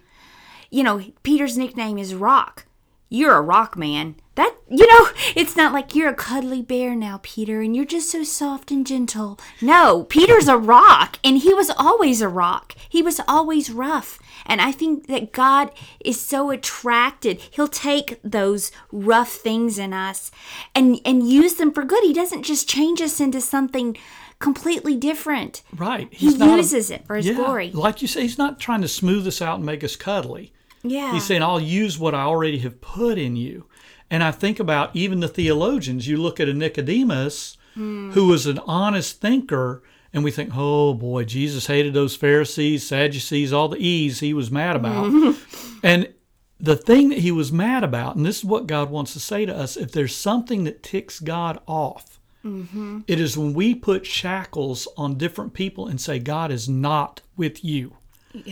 you 0.69 0.83
know, 0.83 1.03
Peter's 1.23 1.57
nickname 1.57 1.97
is 1.97 2.13
Rock. 2.13 2.65
You're 3.09 3.35
a 3.35 3.41
rock 3.41 3.77
man. 3.77 4.15
That, 4.35 4.55
you 4.69 4.85
know, 4.85 5.07
it's 5.35 5.55
not 5.55 5.73
like 5.73 5.95
you're 5.95 6.09
a 6.09 6.13
cuddly 6.13 6.61
bear 6.61 6.93
now, 6.93 7.19
Peter, 7.23 7.61
and 7.61 7.75
you're 7.75 7.85
just 7.85 8.11
so 8.11 8.23
soft 8.23 8.69
and 8.69 8.85
gentle. 8.85 9.39
No, 9.61 10.03
Peter's 10.03 10.47
a 10.47 10.57
rock, 10.57 11.17
and 11.23 11.39
he 11.39 11.53
was 11.53 11.71
always 11.71 12.21
a 12.21 12.27
rock. 12.27 12.75
He 12.87 13.01
was 13.01 13.19
always 13.27 13.71
rough. 13.71 14.19
And 14.45 14.61
I 14.61 14.71
think 14.71 15.07
that 15.07 15.31
God 15.31 15.71
is 16.05 16.21
so 16.21 16.51
attracted. 16.51 17.39
He'll 17.51 17.67
take 17.67 18.19
those 18.23 18.71
rough 18.91 19.31
things 19.31 19.79
in 19.79 19.91
us 19.93 20.29
and 20.75 20.99
and 21.03 21.27
use 21.27 21.55
them 21.55 21.73
for 21.73 21.83
good. 21.83 22.03
He 22.03 22.13
doesn't 22.13 22.43
just 22.43 22.69
change 22.69 23.01
us 23.01 23.19
into 23.19 23.41
something 23.41 23.97
completely 24.39 24.95
different. 24.95 25.63
right 25.75 26.07
He 26.11 26.27
uses 26.27 26.91
it 26.91 27.07
for 27.07 27.15
his 27.15 27.25
yeah, 27.25 27.33
glory. 27.33 27.71
like 27.71 28.01
you 28.03 28.07
say 28.07 28.21
he's 28.21 28.37
not 28.37 28.59
trying 28.59 28.81
to 28.81 28.87
smooth 28.87 29.25
us 29.27 29.41
out 29.41 29.55
and 29.57 29.65
make 29.65 29.83
us 29.83 29.95
cuddly 29.95 30.53
Yeah. 30.83 31.13
He's 31.13 31.25
saying, 31.25 31.43
I'll 31.43 31.59
use 31.59 31.97
what 31.97 32.15
I 32.15 32.21
already 32.21 32.59
have 32.59 32.81
put 32.81 33.17
in 33.17 33.35
you. 33.35 33.65
And 34.09 34.23
I 34.23 34.31
think 34.31 34.59
about 34.59 34.95
even 34.95 35.19
the 35.19 35.27
theologians. 35.27 36.07
You 36.07 36.17
look 36.17 36.39
at 36.39 36.47
a 36.47 36.53
Nicodemus 36.53 37.57
hmm. 37.73 38.11
who 38.11 38.27
was 38.27 38.45
an 38.45 38.59
honest 38.59 39.19
thinker, 39.19 39.83
and 40.13 40.23
we 40.23 40.31
think, 40.31 40.51
oh 40.55 40.93
boy, 40.93 41.25
Jesus 41.25 41.67
hated 41.67 41.93
those 41.93 42.15
Pharisees, 42.15 42.87
Sadducees, 42.87 43.51
all 43.51 43.67
the 43.67 43.77
E's 43.77 44.19
he 44.19 44.33
was 44.33 44.49
mad 44.49 44.75
about. 44.75 45.09
Hmm. 45.09 45.31
and 45.83 46.13
the 46.59 46.75
thing 46.75 47.09
that 47.09 47.19
he 47.19 47.31
was 47.31 47.51
mad 47.51 47.83
about, 47.83 48.15
and 48.15 48.25
this 48.25 48.39
is 48.39 48.45
what 48.45 48.67
God 48.67 48.89
wants 48.89 49.13
to 49.13 49.19
say 49.19 49.45
to 49.45 49.55
us 49.55 49.77
if 49.77 49.91
there's 49.91 50.15
something 50.15 50.63
that 50.63 50.83
ticks 50.83 51.19
God 51.19 51.59
off, 51.67 52.19
mm-hmm. 52.43 53.01
it 53.07 53.19
is 53.19 53.37
when 53.37 53.53
we 53.53 53.75
put 53.75 54.05
shackles 54.05 54.87
on 54.97 55.17
different 55.17 55.53
people 55.53 55.87
and 55.87 56.01
say, 56.01 56.19
God 56.19 56.51
is 56.51 56.67
not 56.67 57.21
with 57.35 57.63
you. 57.63 57.97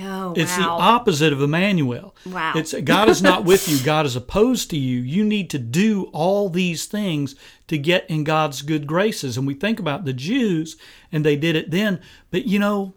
Oh, 0.01 0.33
It's 0.35 0.55
the 0.55 0.63
opposite 0.63 1.33
of 1.33 1.41
Emmanuel. 1.41 2.15
Wow. 2.25 2.53
It's 2.55 2.73
God 2.81 3.09
is 3.09 3.21
not 3.21 3.45
with 3.45 3.67
you. 3.67 3.77
God 3.83 4.05
is 4.05 4.15
opposed 4.15 4.69
to 4.71 4.77
you. 4.77 4.99
You 4.99 5.23
need 5.23 5.49
to 5.51 5.59
do 5.59 6.09
all 6.13 6.49
these 6.49 6.85
things 6.85 7.35
to 7.67 7.77
get 7.77 8.09
in 8.09 8.23
God's 8.23 8.61
good 8.61 8.87
graces. 8.87 9.37
And 9.37 9.47
we 9.47 9.53
think 9.53 9.79
about 9.79 10.05
the 10.05 10.13
Jews 10.13 10.77
and 11.11 11.25
they 11.25 11.35
did 11.35 11.55
it 11.55 11.71
then, 11.71 12.01
but 12.31 12.45
you 12.45 12.59
know, 12.59 12.95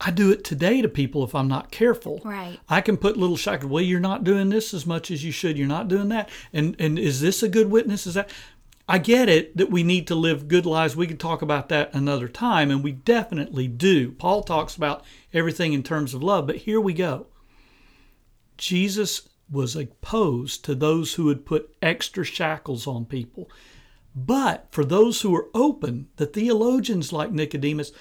I 0.00 0.12
do 0.12 0.30
it 0.30 0.44
today 0.44 0.80
to 0.80 0.88
people 0.88 1.24
if 1.24 1.34
I'm 1.34 1.48
not 1.48 1.72
careful. 1.72 2.20
Right. 2.24 2.58
I 2.68 2.80
can 2.80 2.96
put 2.96 3.16
little 3.16 3.36
shackles. 3.36 3.70
Well, 3.70 3.82
you're 3.82 3.98
not 3.98 4.22
doing 4.22 4.48
this 4.48 4.72
as 4.72 4.86
much 4.86 5.10
as 5.10 5.24
you 5.24 5.32
should. 5.32 5.58
You're 5.58 5.66
not 5.66 5.88
doing 5.88 6.08
that. 6.10 6.28
And 6.52 6.76
and 6.78 6.98
is 6.98 7.20
this 7.20 7.42
a 7.42 7.48
good 7.48 7.70
witness? 7.70 8.06
Is 8.06 8.14
that? 8.14 8.30
I 8.90 8.96
get 8.96 9.28
it 9.28 9.54
that 9.58 9.70
we 9.70 9.82
need 9.82 10.06
to 10.06 10.14
live 10.14 10.48
good 10.48 10.64
lives. 10.64 10.96
We 10.96 11.06
could 11.06 11.20
talk 11.20 11.42
about 11.42 11.68
that 11.68 11.92
another 11.94 12.26
time, 12.26 12.70
and 12.70 12.82
we 12.82 12.92
definitely 12.92 13.68
do. 13.68 14.12
Paul 14.12 14.42
talks 14.42 14.74
about 14.74 15.04
everything 15.34 15.74
in 15.74 15.82
terms 15.82 16.14
of 16.14 16.22
love, 16.22 16.46
but 16.46 16.56
here 16.56 16.80
we 16.80 16.94
go. 16.94 17.26
Jesus 18.56 19.28
was 19.50 19.76
opposed 19.76 20.64
to 20.64 20.74
those 20.74 21.14
who 21.14 21.24
would 21.24 21.44
put 21.44 21.76
extra 21.82 22.24
shackles 22.24 22.86
on 22.86 23.04
people. 23.04 23.50
But 24.14 24.66
for 24.70 24.86
those 24.86 25.20
who 25.20 25.30
were 25.30 25.48
open, 25.54 26.08
the 26.16 26.26
theologians 26.26 27.12
like 27.12 27.30
Nicodemus, 27.30 27.92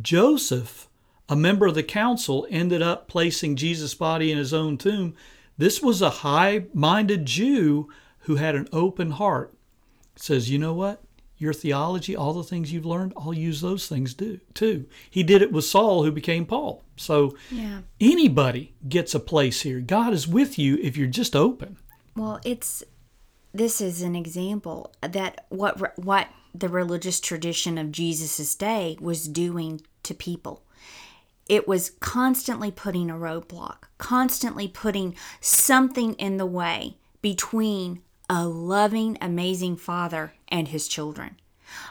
Joseph, 0.00 0.88
a 1.28 1.34
member 1.34 1.66
of 1.66 1.74
the 1.74 1.82
council, 1.82 2.46
ended 2.50 2.82
up 2.82 3.08
placing 3.08 3.56
Jesus' 3.56 3.94
body 3.94 4.30
in 4.30 4.38
his 4.38 4.54
own 4.54 4.78
tomb. 4.78 5.16
This 5.58 5.82
was 5.82 6.00
a 6.00 6.10
high 6.10 6.66
minded 6.72 7.26
Jew 7.26 7.88
who 8.20 8.36
had 8.36 8.54
an 8.54 8.68
open 8.72 9.10
heart. 9.12 9.55
Says, 10.16 10.50
you 10.50 10.58
know 10.58 10.72
what? 10.72 11.02
Your 11.38 11.52
theology, 11.52 12.16
all 12.16 12.32
the 12.32 12.42
things 12.42 12.72
you've 12.72 12.86
learned, 12.86 13.12
I'll 13.16 13.34
use 13.34 13.60
those 13.60 13.86
things 13.86 14.14
do, 14.14 14.40
too. 14.54 14.86
He 15.10 15.22
did 15.22 15.42
it 15.42 15.52
with 15.52 15.66
Saul, 15.66 16.02
who 16.02 16.10
became 16.10 16.46
Paul. 16.46 16.82
So 16.96 17.36
Yeah. 17.50 17.82
anybody 18.00 18.74
gets 18.88 19.14
a 19.14 19.20
place 19.20 19.60
here. 19.60 19.80
God 19.80 20.14
is 20.14 20.26
with 20.26 20.58
you 20.58 20.78
if 20.82 20.96
you're 20.96 21.06
just 21.08 21.36
open. 21.36 21.76
Well, 22.16 22.40
it's 22.44 22.82
this 23.52 23.80
is 23.80 24.02
an 24.02 24.16
example 24.16 24.92
that 25.02 25.46
what 25.50 25.98
what 25.98 26.28
the 26.54 26.68
religious 26.70 27.20
tradition 27.20 27.76
of 27.76 27.92
Jesus's 27.92 28.54
day 28.54 28.96
was 29.00 29.28
doing 29.28 29.82
to 30.04 30.14
people. 30.14 30.62
It 31.48 31.68
was 31.68 31.90
constantly 32.00 32.70
putting 32.70 33.10
a 33.10 33.14
roadblock, 33.14 33.84
constantly 33.98 34.68
putting 34.68 35.14
something 35.40 36.14
in 36.14 36.38
the 36.38 36.46
way 36.46 36.96
between 37.20 38.02
a 38.28 38.46
loving, 38.46 39.16
amazing 39.20 39.76
father 39.76 40.34
and 40.48 40.68
his 40.68 40.88
children. 40.88 41.36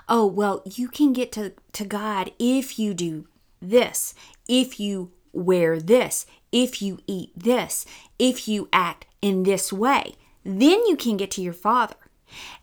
Oh, 0.07 0.25
well, 0.25 0.61
you 0.65 0.87
can 0.87 1.13
get 1.13 1.31
to, 1.33 1.53
to 1.73 1.85
God 1.85 2.31
if 2.39 2.79
you 2.79 2.93
do 2.93 3.27
this, 3.61 4.13
if 4.47 4.79
you 4.79 5.11
wear 5.33 5.79
this, 5.79 6.25
if 6.51 6.81
you 6.81 6.99
eat 7.07 7.31
this, 7.35 7.85
if 8.17 8.47
you 8.47 8.69
act 8.71 9.05
in 9.21 9.43
this 9.43 9.73
way. 9.73 10.15
Then 10.43 10.85
you 10.85 10.95
can 10.95 11.17
get 11.17 11.31
to 11.31 11.41
your 11.41 11.53
Father. 11.53 11.95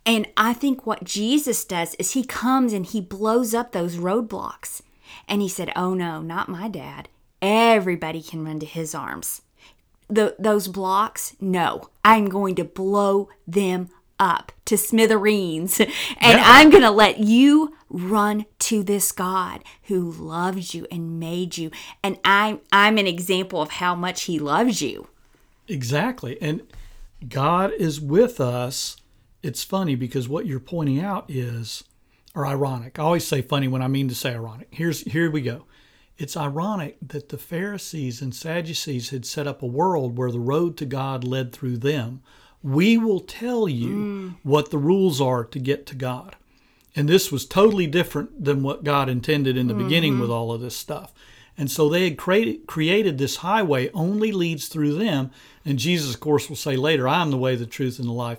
And 0.04 0.28
I 0.36 0.52
think 0.52 0.86
what 0.86 1.04
Jesus 1.04 1.64
does 1.64 1.94
is 1.94 2.12
he 2.12 2.24
comes 2.24 2.72
and 2.72 2.86
he 2.86 3.00
blows 3.00 3.54
up 3.54 3.72
those 3.72 3.96
roadblocks. 3.96 4.82
And 5.28 5.42
he 5.42 5.48
said, 5.48 5.72
Oh 5.76 5.94
no, 5.94 6.22
not 6.22 6.48
my 6.48 6.68
dad. 6.68 7.08
Everybody 7.40 8.22
can 8.22 8.44
run 8.44 8.60
to 8.60 8.66
his 8.66 8.94
arms. 8.94 9.42
The, 10.14 10.36
those 10.38 10.68
blocks, 10.68 11.34
no, 11.40 11.88
I'm 12.04 12.26
going 12.26 12.54
to 12.56 12.64
blow 12.64 13.28
them 13.46 13.88
up 14.18 14.52
to 14.66 14.76
smithereens. 14.76 15.80
And 16.20 16.38
Yeah. 16.38 16.44
I'm 16.44 16.70
going 16.70 16.82
to 16.82 16.90
let 16.90 17.18
you 17.18 17.74
run 17.88 18.46
to 18.60 18.82
this 18.82 19.10
God 19.10 19.64
who 19.84 20.12
loves 20.12 20.74
you 20.74 20.86
and 20.90 21.18
made 21.18 21.56
you. 21.58 21.70
And 22.02 22.18
I'm, 22.24 22.60
I'm 22.70 22.98
an 22.98 23.06
example 23.06 23.60
of 23.60 23.70
how 23.70 23.94
much 23.94 24.22
he 24.24 24.38
loves 24.38 24.80
you. 24.82 25.08
Exactly. 25.66 26.40
And 26.40 26.62
God 27.28 27.72
is 27.72 28.00
with 28.00 28.40
us. 28.40 28.96
It's 29.42 29.64
funny 29.64 29.94
because 29.96 30.28
what 30.28 30.46
you're 30.46 30.60
pointing 30.60 31.00
out 31.00 31.24
is, 31.28 31.82
or 32.34 32.46
ironic. 32.46 32.98
I 32.98 33.02
always 33.02 33.26
say 33.26 33.42
funny 33.42 33.66
when 33.68 33.82
I 33.82 33.88
mean 33.88 34.08
to 34.08 34.14
say 34.14 34.34
ironic. 34.34 34.68
Here's 34.70 35.00
here 35.00 35.30
we 35.30 35.40
go. 35.42 35.64
It's 36.22 36.36
ironic 36.36 36.98
that 37.04 37.30
the 37.30 37.36
Pharisees 37.36 38.22
and 38.22 38.32
Sadducees 38.32 39.10
had 39.10 39.26
set 39.26 39.48
up 39.48 39.60
a 39.60 39.66
world 39.66 40.16
where 40.16 40.30
the 40.30 40.38
road 40.38 40.76
to 40.76 40.86
God 40.86 41.24
led 41.24 41.52
through 41.52 41.78
them. 41.78 42.22
We 42.62 42.96
will 42.96 43.18
tell 43.18 43.68
you 43.68 43.88
mm. 43.88 44.34
what 44.44 44.70
the 44.70 44.78
rules 44.78 45.20
are 45.20 45.44
to 45.44 45.58
get 45.58 45.84
to 45.86 45.96
God. 45.96 46.36
And 46.94 47.08
this 47.08 47.32
was 47.32 47.44
totally 47.44 47.88
different 47.88 48.44
than 48.44 48.62
what 48.62 48.84
God 48.84 49.08
intended 49.08 49.56
in 49.56 49.66
the 49.66 49.74
beginning 49.74 50.20
with 50.20 50.28
mm-hmm. 50.28 50.38
all 50.38 50.52
of 50.52 50.60
this 50.60 50.76
stuff. 50.76 51.12
And 51.58 51.68
so 51.68 51.88
they 51.88 52.04
had 52.04 52.16
created, 52.16 52.68
created 52.68 53.18
this 53.18 53.38
highway 53.38 53.90
only 53.92 54.30
leads 54.30 54.68
through 54.68 54.94
them. 54.94 55.32
And 55.64 55.76
Jesus, 55.76 56.14
of 56.14 56.20
course, 56.20 56.48
will 56.48 56.54
say 56.54 56.76
later, 56.76 57.08
I 57.08 57.20
am 57.20 57.32
the 57.32 57.36
way, 57.36 57.56
the 57.56 57.66
truth, 57.66 57.98
and 57.98 58.06
the 58.06 58.12
life. 58.12 58.38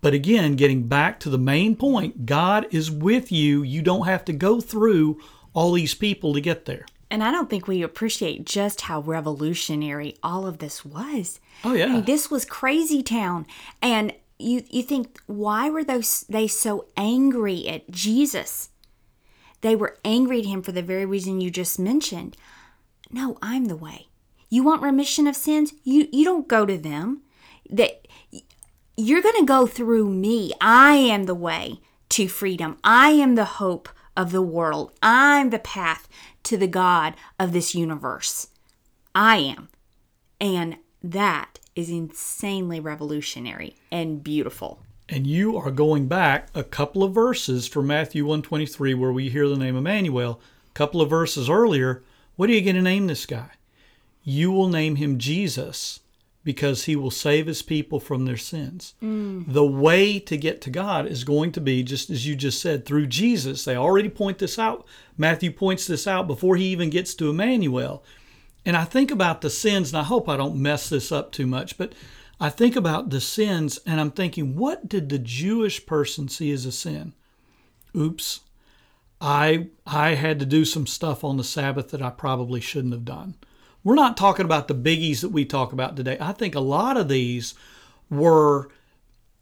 But 0.00 0.14
again, 0.14 0.56
getting 0.56 0.88
back 0.88 1.20
to 1.20 1.28
the 1.28 1.36
main 1.36 1.76
point, 1.76 2.24
God 2.24 2.66
is 2.70 2.90
with 2.90 3.30
you. 3.30 3.62
You 3.62 3.82
don't 3.82 4.06
have 4.06 4.24
to 4.24 4.32
go 4.32 4.62
through 4.62 5.20
all 5.52 5.72
these 5.72 5.94
people 5.94 6.32
to 6.32 6.40
get 6.40 6.64
there. 6.64 6.86
And 7.12 7.22
I 7.22 7.30
don't 7.30 7.50
think 7.50 7.68
we 7.68 7.82
appreciate 7.82 8.46
just 8.46 8.80
how 8.80 9.02
revolutionary 9.02 10.16
all 10.22 10.46
of 10.46 10.60
this 10.60 10.82
was. 10.82 11.40
Oh, 11.62 11.74
yeah. 11.74 11.84
I 11.84 11.88
mean, 11.88 12.04
this 12.06 12.30
was 12.30 12.46
crazy 12.46 13.02
town. 13.02 13.46
And 13.82 14.14
you 14.38 14.64
you 14.70 14.82
think 14.82 15.20
why 15.26 15.68
were 15.68 15.84
those 15.84 16.22
they 16.30 16.48
so 16.48 16.86
angry 16.96 17.68
at 17.68 17.90
Jesus? 17.90 18.70
They 19.60 19.76
were 19.76 19.98
angry 20.06 20.40
at 20.40 20.46
him 20.46 20.62
for 20.62 20.72
the 20.72 20.80
very 20.80 21.04
reason 21.04 21.42
you 21.42 21.50
just 21.50 21.78
mentioned. 21.78 22.34
No, 23.10 23.36
I'm 23.42 23.66
the 23.66 23.76
way. 23.76 24.06
You 24.48 24.64
want 24.64 24.82
remission 24.82 25.26
of 25.26 25.36
sins? 25.36 25.74
You 25.84 26.08
you 26.10 26.24
don't 26.24 26.48
go 26.48 26.64
to 26.64 26.78
them. 26.78 27.20
That 27.68 28.08
you're 28.96 29.20
going 29.20 29.38
to 29.38 29.44
go 29.44 29.66
through 29.66 30.08
me. 30.08 30.52
I 30.62 30.94
am 30.94 31.24
the 31.24 31.34
way 31.34 31.80
to 32.08 32.26
freedom. 32.26 32.78
I 32.82 33.10
am 33.10 33.34
the 33.34 33.44
hope 33.44 33.90
of 34.16 34.32
the 34.32 34.42
world. 34.42 34.92
I'm 35.02 35.50
the 35.50 35.58
path 35.58 36.08
to 36.44 36.56
the 36.56 36.66
God 36.66 37.14
of 37.38 37.52
this 37.52 37.74
universe. 37.74 38.48
I 39.14 39.36
am. 39.36 39.68
And 40.40 40.76
that 41.02 41.58
is 41.74 41.88
insanely 41.90 42.80
revolutionary 42.80 43.76
and 43.90 44.22
beautiful. 44.22 44.80
and 45.08 45.26
you 45.26 45.56
are 45.58 45.70
going 45.70 46.06
back 46.06 46.48
a 46.54 46.64
couple 46.64 47.02
of 47.02 47.12
verses 47.12 47.66
from 47.68 47.86
Matthew 47.86 48.24
123 48.24 48.94
where 48.94 49.12
we 49.12 49.28
hear 49.28 49.48
the 49.48 49.56
name 49.56 49.76
Emmanuel, 49.76 50.40
a 50.68 50.72
couple 50.72 51.02
of 51.02 51.10
verses 51.10 51.50
earlier, 51.50 52.02
what 52.36 52.48
are 52.48 52.52
you 52.52 52.62
going 52.62 52.76
to 52.76 52.82
name 52.82 53.06
this 53.08 53.26
guy? 53.26 53.50
You 54.24 54.50
will 54.52 54.68
name 54.68 54.96
him 54.96 55.18
Jesus 55.18 56.00
because 56.44 56.84
he 56.84 56.96
will 56.96 57.10
save 57.10 57.46
his 57.46 57.62
people 57.62 58.00
from 58.00 58.24
their 58.24 58.36
sins. 58.36 58.94
Mm. 59.02 59.52
The 59.52 59.66
way 59.66 60.18
to 60.18 60.36
get 60.36 60.60
to 60.62 60.70
God 60.70 61.06
is 61.06 61.24
going 61.24 61.52
to 61.52 61.60
be 61.60 61.82
just 61.82 62.10
as 62.10 62.26
you 62.26 62.34
just 62.34 62.60
said 62.60 62.84
through 62.84 63.06
Jesus. 63.06 63.64
They 63.64 63.76
already 63.76 64.08
point 64.08 64.38
this 64.38 64.58
out. 64.58 64.86
Matthew 65.16 65.52
points 65.52 65.86
this 65.86 66.06
out 66.06 66.26
before 66.26 66.56
he 66.56 66.66
even 66.66 66.90
gets 66.90 67.14
to 67.14 67.30
Emmanuel. 67.30 68.02
And 68.64 68.76
I 68.76 68.84
think 68.84 69.10
about 69.10 69.40
the 69.40 69.50
sins, 69.50 69.92
and 69.92 69.98
I 69.98 70.04
hope 70.04 70.28
I 70.28 70.36
don't 70.36 70.56
mess 70.56 70.88
this 70.88 71.10
up 71.10 71.32
too 71.32 71.46
much, 71.46 71.76
but 71.78 71.94
I 72.42 72.50
think 72.50 72.74
about 72.74 73.10
the 73.10 73.20
sins 73.20 73.78
and 73.86 74.00
I'm 74.00 74.10
thinking, 74.10 74.56
what 74.56 74.88
did 74.88 75.08
the 75.08 75.18
Jewish 75.18 75.86
person 75.86 76.28
see 76.28 76.50
as 76.50 76.66
a 76.66 76.72
sin? 76.72 77.12
Oops. 77.96 78.40
I 79.20 79.68
I 79.86 80.14
had 80.14 80.40
to 80.40 80.46
do 80.46 80.64
some 80.64 80.88
stuff 80.88 81.22
on 81.22 81.36
the 81.36 81.44
Sabbath 81.44 81.90
that 81.90 82.02
I 82.02 82.10
probably 82.10 82.60
shouldn't 82.60 82.94
have 82.94 83.04
done. 83.04 83.36
We're 83.84 83.94
not 83.94 84.16
talking 84.16 84.44
about 84.44 84.68
the 84.68 84.74
biggies 84.74 85.20
that 85.22 85.30
we 85.30 85.44
talk 85.44 85.72
about 85.72 85.96
today. 85.96 86.16
I 86.20 86.32
think 86.32 86.54
a 86.54 86.60
lot 86.60 86.96
of 86.96 87.08
these 87.08 87.54
were 88.08 88.68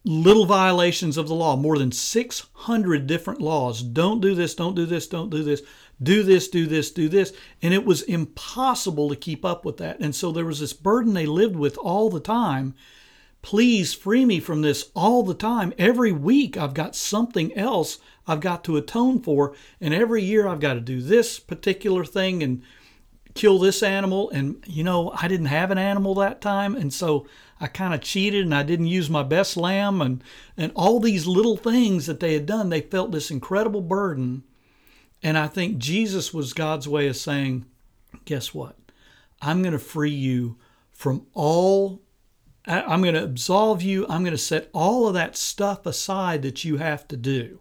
little 0.05 0.47
violations 0.47 1.19
of 1.19 1.29
the 1.29 1.35
law, 1.35 1.57
more 1.57 1.77
than 1.77 1.93
600 1.93 3.07
different 3.07 3.41
laws. 3.41 3.83
Don't 3.83 4.21
do 4.21 4.35
this, 4.35 4.55
don't 4.55 4.75
do 4.75 4.87
this, 4.87 5.07
don't 5.07 5.29
do 5.29 5.43
this, 5.43 5.63
do 6.03 6.23
this, 6.23 6.49
do 6.49 6.67
this, 6.67 6.91
do 6.91 7.09
this. 7.09 7.35
And 7.61 7.75
it 7.75 7.85
was 7.85 8.03
impossible 8.03 9.11
to 9.11 9.17
keep 9.17 9.45
up 9.45 9.65
with 9.65 9.77
that. 9.77 10.01
And 10.01 10.15
so 10.15 10.33
there 10.33 10.47
was 10.47 10.61
this 10.61 10.73
burden 10.73 11.13
they 11.13 11.27
lived 11.27 11.57
with 11.57 11.77
all 11.77 12.09
the 12.09 12.21
time. 12.21 12.75
Please 13.43 13.93
free 13.93 14.25
me 14.25 14.41
from 14.41 14.63
this 14.63 14.91
all 14.95 15.23
the 15.23 15.35
time. 15.35 15.75
Every 15.79 16.13
week 16.13 16.57
I've 16.57 16.75
got 16.75 16.97
something 16.97 17.55
else 17.55 17.99
I've 18.27 18.41
got 18.41 18.65
to 18.65 18.79
atone 18.79 19.21
for. 19.21 19.55
And 19.81 19.93
every 19.93 20.23
year 20.23 20.49
I've 20.49 20.61
got 20.61 20.75
to 20.75 20.81
do 20.81 21.03
this 21.03 21.39
particular 21.39 22.07
thing 22.07 22.43
and 22.43 22.63
kill 23.35 23.59
this 23.59 23.83
animal. 23.83 24.31
And, 24.31 24.63
you 24.67 24.85
know, 24.85 25.13
I 25.21 25.29
didn't 25.29 25.47
have 25.47 25.71
an 25.71 25.79
animal 25.79 26.15
that 26.17 26.41
time. 26.41 26.75
And 26.75 26.93
so 26.93 27.27
I 27.61 27.67
kind 27.67 27.95
of 27.95 28.01
cheated 28.01 28.45
and 28.45 28.55
I 28.55 28.63
didn't 28.63 28.87
use 28.87 29.11
my 29.11 29.23
best 29.23 29.57
lamb. 29.57 30.01
And, 30.01 30.23
and 30.57 30.73
all 30.75 31.01
these 31.01 31.27
little 31.27 31.57
things 31.57 32.07
that 32.07 32.21
they 32.21 32.35
had 32.35 32.47
done, 32.47 32.69
they 32.69 32.81
felt 32.81 33.13
this 33.13 33.31
incredible 33.31 33.83
burden. 33.83 34.45
And 35.23 35.37
I 35.37 35.47
think 35.47 35.79
Jesus 35.79 36.33
was 36.33 36.53
God's 36.53 36.89
way 36.89 37.07
of 37.09 37.17
saying, 37.17 37.67
guess 38.25 38.55
what? 38.55 38.77
I'm 39.43 39.63
going 39.63 39.73
to 39.73 39.79
free 39.79 40.11
you 40.11 40.57
from 40.93 41.27
all, 41.33 42.03
I'm 42.67 43.01
going 43.03 43.15
to 43.15 43.25
absolve 43.25 43.81
you. 43.81 44.05
I'm 44.09 44.23
going 44.23 44.33
to 44.33 44.39
set 44.39 44.69
all 44.75 45.09
of 45.09 45.15
that 45.15 45.37
stuff 45.37 45.87
aside 45.87 46.43
that 46.43 46.65
you 46.65 46.77
have 46.77 47.09
to 47.09 47.17
do. 47.17 47.61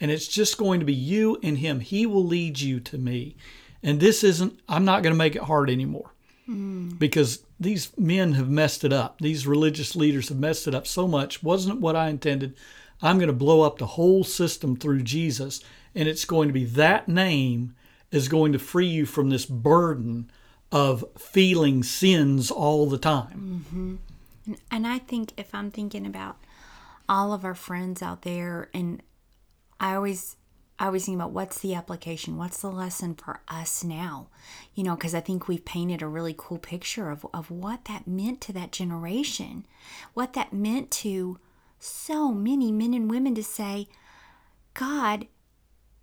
And 0.00 0.10
it's 0.10 0.28
just 0.28 0.58
going 0.58 0.80
to 0.80 0.86
be 0.86 0.94
you 0.94 1.38
and 1.42 1.58
Him. 1.58 1.80
He 1.80 2.06
will 2.06 2.24
lead 2.24 2.60
you 2.60 2.78
to 2.80 2.98
me. 2.98 3.36
And 3.84 4.00
this 4.00 4.24
isn't, 4.24 4.58
I'm 4.68 4.84
not 4.84 5.02
going 5.02 5.12
to 5.12 5.18
make 5.18 5.36
it 5.36 5.42
hard 5.42 5.68
anymore 5.70 6.10
hmm. 6.46 6.88
because 6.96 7.44
these 7.60 7.96
men 7.98 8.32
have 8.32 8.48
messed 8.48 8.82
it 8.82 8.92
up. 8.92 9.20
These 9.20 9.46
religious 9.46 9.94
leaders 9.94 10.30
have 10.30 10.38
messed 10.38 10.66
it 10.66 10.74
up 10.74 10.86
so 10.86 11.06
much. 11.06 11.42
Wasn't 11.42 11.76
it 11.76 11.80
what 11.80 11.94
I 11.94 12.08
intended. 12.08 12.56
I'm 13.02 13.18
going 13.18 13.28
to 13.28 13.34
blow 13.34 13.60
up 13.60 13.78
the 13.78 13.86
whole 13.86 14.24
system 14.24 14.74
through 14.76 15.02
Jesus. 15.02 15.60
And 15.94 16.08
it's 16.08 16.24
going 16.24 16.48
to 16.48 16.54
be 16.54 16.64
that 16.64 17.08
name 17.08 17.76
is 18.10 18.28
going 18.28 18.52
to 18.52 18.58
free 18.58 18.86
you 18.86 19.06
from 19.06 19.28
this 19.28 19.44
burden 19.44 20.30
of 20.72 21.04
feeling 21.18 21.82
sins 21.82 22.50
all 22.50 22.88
the 22.88 22.98
time. 22.98 23.64
Mm-hmm. 23.70 24.54
And 24.70 24.86
I 24.86 24.98
think 24.98 25.32
if 25.36 25.54
I'm 25.54 25.70
thinking 25.70 26.06
about 26.06 26.36
all 27.08 27.32
of 27.32 27.44
our 27.44 27.54
friends 27.54 28.02
out 28.02 28.22
there, 28.22 28.68
and 28.72 29.02
I 29.78 29.94
always, 29.94 30.36
I 30.78 30.88
was 30.88 31.04
thinking 31.04 31.20
about 31.20 31.32
what's 31.32 31.60
the 31.60 31.74
application, 31.74 32.36
what's 32.36 32.60
the 32.60 32.70
lesson 32.70 33.14
for 33.14 33.40
us 33.46 33.84
now, 33.84 34.28
you 34.74 34.82
know, 34.82 34.96
because 34.96 35.14
I 35.14 35.20
think 35.20 35.46
we've 35.46 35.64
painted 35.64 36.02
a 36.02 36.08
really 36.08 36.34
cool 36.36 36.58
picture 36.58 37.10
of 37.10 37.24
of 37.32 37.50
what 37.50 37.84
that 37.84 38.08
meant 38.08 38.40
to 38.42 38.52
that 38.54 38.72
generation, 38.72 39.66
what 40.14 40.32
that 40.32 40.52
meant 40.52 40.90
to 40.90 41.38
so 41.78 42.32
many 42.32 42.72
men 42.72 42.94
and 42.94 43.10
women 43.10 43.34
to 43.34 43.44
say, 43.44 43.88
God 44.72 45.28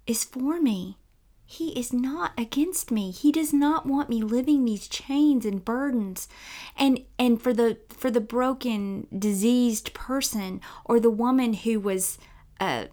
is 0.07 0.23
for 0.23 0.61
me. 0.61 0.97
He 1.45 1.77
is 1.77 1.91
not 1.91 2.31
against 2.37 2.91
me. 2.91 3.11
He 3.11 3.29
does 3.29 3.51
not 3.51 3.85
want 3.85 4.09
me 4.09 4.21
living 4.21 4.63
these 4.63 4.87
chains 4.87 5.45
and 5.45 5.65
burdens. 5.65 6.29
And 6.77 7.03
and 7.19 7.41
for 7.41 7.53
the 7.53 7.79
for 7.89 8.09
the 8.09 8.21
broken, 8.21 9.07
diseased 9.17 9.93
person 9.93 10.61
or 10.85 10.99
the 10.99 11.09
woman 11.09 11.53
who 11.53 11.81
was 11.81 12.17
uh 12.61 12.85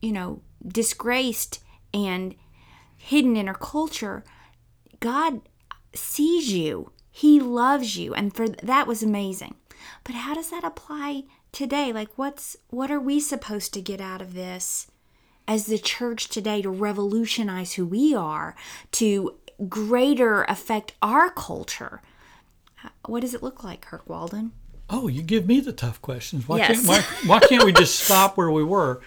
you 0.00 0.12
know, 0.12 0.40
disgraced 0.66 1.60
and 1.94 2.34
hidden 2.96 3.36
in 3.36 3.48
our 3.48 3.54
culture, 3.54 4.24
God 5.00 5.40
sees 5.94 6.52
you. 6.52 6.92
He 7.10 7.40
loves 7.40 7.96
you 7.96 8.14
and 8.14 8.34
for 8.34 8.48
that 8.48 8.86
was 8.86 9.02
amazing. 9.02 9.54
But 10.04 10.14
how 10.14 10.34
does 10.34 10.50
that 10.50 10.64
apply 10.64 11.24
today? 11.52 11.92
Like 11.92 12.10
what's 12.16 12.56
what 12.68 12.90
are 12.90 13.00
we 13.00 13.20
supposed 13.20 13.72
to 13.74 13.80
get 13.80 14.00
out 14.00 14.22
of 14.22 14.34
this? 14.34 14.86
as 15.50 15.64
the 15.64 15.78
church 15.78 16.28
today 16.28 16.60
to 16.60 16.68
revolutionize 16.68 17.72
who 17.72 17.86
we 17.86 18.14
are, 18.14 18.54
to 18.92 19.34
greater 19.66 20.42
affect 20.44 20.92
our 21.00 21.30
culture. 21.30 22.02
What 23.06 23.20
does 23.20 23.32
it 23.32 23.42
look 23.42 23.64
like, 23.64 23.80
Kirk 23.80 24.06
Walden? 24.06 24.52
Oh, 24.90 25.08
you 25.08 25.22
give 25.22 25.46
me 25.46 25.60
the 25.60 25.72
tough 25.72 26.02
questions. 26.02 26.46
Why 26.46 26.58
Yes. 26.58 26.84
can't 26.84 26.86
why, 26.86 27.00
why 27.26 27.46
can't 27.46 27.64
we 27.64 27.72
just 27.72 27.98
stop 28.04 28.36
where 28.36 28.50
we 28.50 28.62
were? 28.62 29.00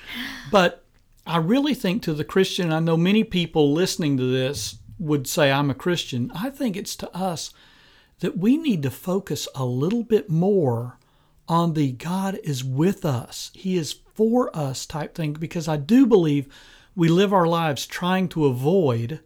But 0.51 0.83
I 1.25 1.37
really 1.37 1.73
think 1.73 2.01
to 2.03 2.13
the 2.13 2.23
Christian, 2.23 2.71
I 2.71 2.79
know 2.79 2.97
many 2.97 3.23
people 3.23 3.73
listening 3.73 4.17
to 4.17 4.31
this 4.31 4.77
would 4.97 5.27
say 5.27 5.51
I'm 5.51 5.69
a 5.69 5.75
Christian. 5.75 6.31
I 6.33 6.49
think 6.49 6.75
it's 6.75 6.95
to 6.97 7.15
us 7.15 7.53
that 8.19 8.37
we 8.37 8.57
need 8.57 8.83
to 8.83 8.91
focus 8.91 9.47
a 9.55 9.65
little 9.65 10.03
bit 10.03 10.29
more 10.29 10.97
on 11.47 11.73
the 11.73 11.91
God 11.91 12.39
is 12.43 12.63
with 12.63 13.03
us. 13.03 13.51
He 13.53 13.77
is 13.77 13.95
for 14.13 14.55
us 14.55 14.85
type 14.85 15.15
thing 15.15 15.33
because 15.33 15.67
I 15.67 15.77
do 15.77 16.05
believe 16.05 16.47
we 16.95 17.07
live 17.09 17.33
our 17.33 17.47
lives 17.47 17.85
trying 17.85 18.27
to 18.29 18.45
avoid 18.45 19.21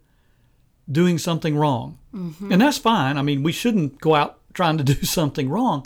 doing 0.90 1.18
something 1.18 1.58
wrong. 1.58 1.98
Mm-hmm. 2.14 2.52
And 2.52 2.62
that's 2.62 2.78
fine. 2.78 3.18
I 3.18 3.22
mean, 3.22 3.44
we 3.44 3.52
shouldn't 3.52 4.00
go 4.00 4.16
out 4.16 4.40
trying 4.54 4.78
to 4.78 4.84
do 4.96 5.06
something 5.06 5.50
wrong. 5.50 5.86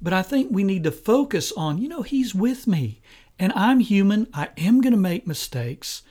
But 0.00 0.12
I 0.12 0.22
think 0.22 0.48
we 0.50 0.64
need 0.64 0.84
to 0.84 0.92
focus 0.92 1.52
on, 1.52 1.78
you 1.78 1.88
know, 1.88 2.02
He's 2.02 2.34
with 2.34 2.66
me. 2.66 3.00
And 3.38 3.52
I'm 3.54 3.80
human. 3.80 4.26
I 4.34 4.48
am 4.56 4.80
going 4.80 4.92
to 4.92 4.98
make 4.98 5.26
mistakes. 5.26 6.02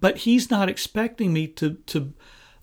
But 0.00 0.18
He's 0.18 0.50
not 0.50 0.68
expecting 0.68 1.32
me 1.32 1.46
to, 1.48 1.74
to, 1.86 2.12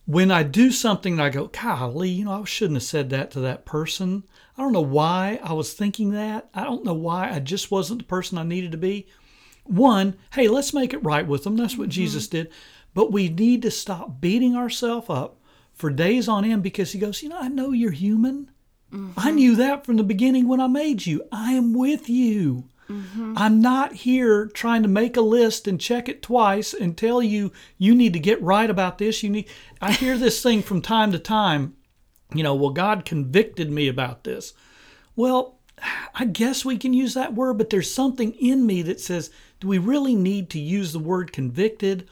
when 0.05 0.31
I 0.31 0.43
do 0.43 0.71
something 0.71 1.13
and 1.13 1.21
I 1.21 1.29
go, 1.29 1.47
golly, 1.47 2.09
you 2.09 2.25
know, 2.25 2.41
I 2.41 2.45
shouldn't 2.45 2.77
have 2.77 2.83
said 2.83 3.09
that 3.09 3.31
to 3.31 3.39
that 3.41 3.65
person. 3.65 4.23
I 4.57 4.61
don't 4.61 4.73
know 4.73 4.81
why 4.81 5.39
I 5.43 5.53
was 5.53 5.73
thinking 5.73 6.11
that. 6.11 6.49
I 6.53 6.63
don't 6.63 6.85
know 6.85 6.93
why 6.93 7.31
I 7.31 7.39
just 7.39 7.71
wasn't 7.71 7.99
the 7.99 8.05
person 8.05 8.37
I 8.37 8.43
needed 8.43 8.71
to 8.73 8.77
be. 8.77 9.07
One, 9.63 10.17
hey, 10.33 10.47
let's 10.47 10.73
make 10.73 10.93
it 10.93 11.03
right 11.03 11.25
with 11.25 11.43
them. 11.43 11.55
That's 11.55 11.77
what 11.77 11.85
mm-hmm. 11.85 11.91
Jesus 11.91 12.27
did. 12.27 12.51
But 12.93 13.11
we 13.11 13.29
need 13.29 13.61
to 13.63 13.71
stop 13.71 14.21
beating 14.21 14.55
ourselves 14.55 15.09
up 15.09 15.37
for 15.73 15.89
days 15.89 16.27
on 16.27 16.45
end 16.45 16.61
because 16.61 16.91
he 16.91 16.99
goes, 16.99 17.23
you 17.23 17.29
know, 17.29 17.39
I 17.39 17.47
know 17.47 17.71
you're 17.71 17.91
human. 17.91 18.51
I 18.91 18.95
mm-hmm. 18.95 19.35
knew 19.35 19.55
that 19.55 19.85
from 19.85 19.97
the 19.97 20.03
beginning 20.03 20.47
when 20.47 20.59
I 20.59 20.67
made 20.67 21.05
you. 21.05 21.23
I 21.31 21.53
am 21.53 21.73
with 21.73 22.09
you. 22.09 22.69
Mm-hmm. 22.93 23.33
I'm 23.37 23.61
not 23.61 23.93
here 23.93 24.47
trying 24.47 24.83
to 24.83 24.89
make 24.89 25.17
a 25.17 25.21
list 25.21 25.67
and 25.67 25.79
check 25.79 26.07
it 26.07 26.21
twice 26.21 26.73
and 26.73 26.97
tell 26.97 27.21
you 27.21 27.51
you 27.77 27.95
need 27.95 28.13
to 28.13 28.19
get 28.19 28.41
right 28.41 28.69
about 28.69 28.97
this. 28.97 29.23
You 29.23 29.29
need 29.29 29.49
I 29.81 29.91
hear 29.91 30.17
this 30.17 30.41
thing 30.43 30.61
from 30.61 30.81
time 30.81 31.11
to 31.11 31.19
time, 31.19 31.75
you 32.33 32.43
know, 32.43 32.55
well 32.55 32.71
God 32.71 33.05
convicted 33.05 33.71
me 33.71 33.87
about 33.87 34.23
this. 34.23 34.53
Well, 35.15 35.59
I 36.15 36.25
guess 36.25 36.63
we 36.63 36.77
can 36.77 36.93
use 36.93 37.13
that 37.13 37.33
word, 37.33 37.57
but 37.57 37.69
there's 37.69 37.93
something 37.93 38.33
in 38.33 38.65
me 38.65 38.81
that 38.83 38.99
says, 38.99 39.29
do 39.59 39.67
we 39.67 39.77
really 39.77 40.15
need 40.15 40.49
to 40.51 40.59
use 40.59 40.93
the 40.93 40.99
word 40.99 41.33
convicted? 41.33 42.07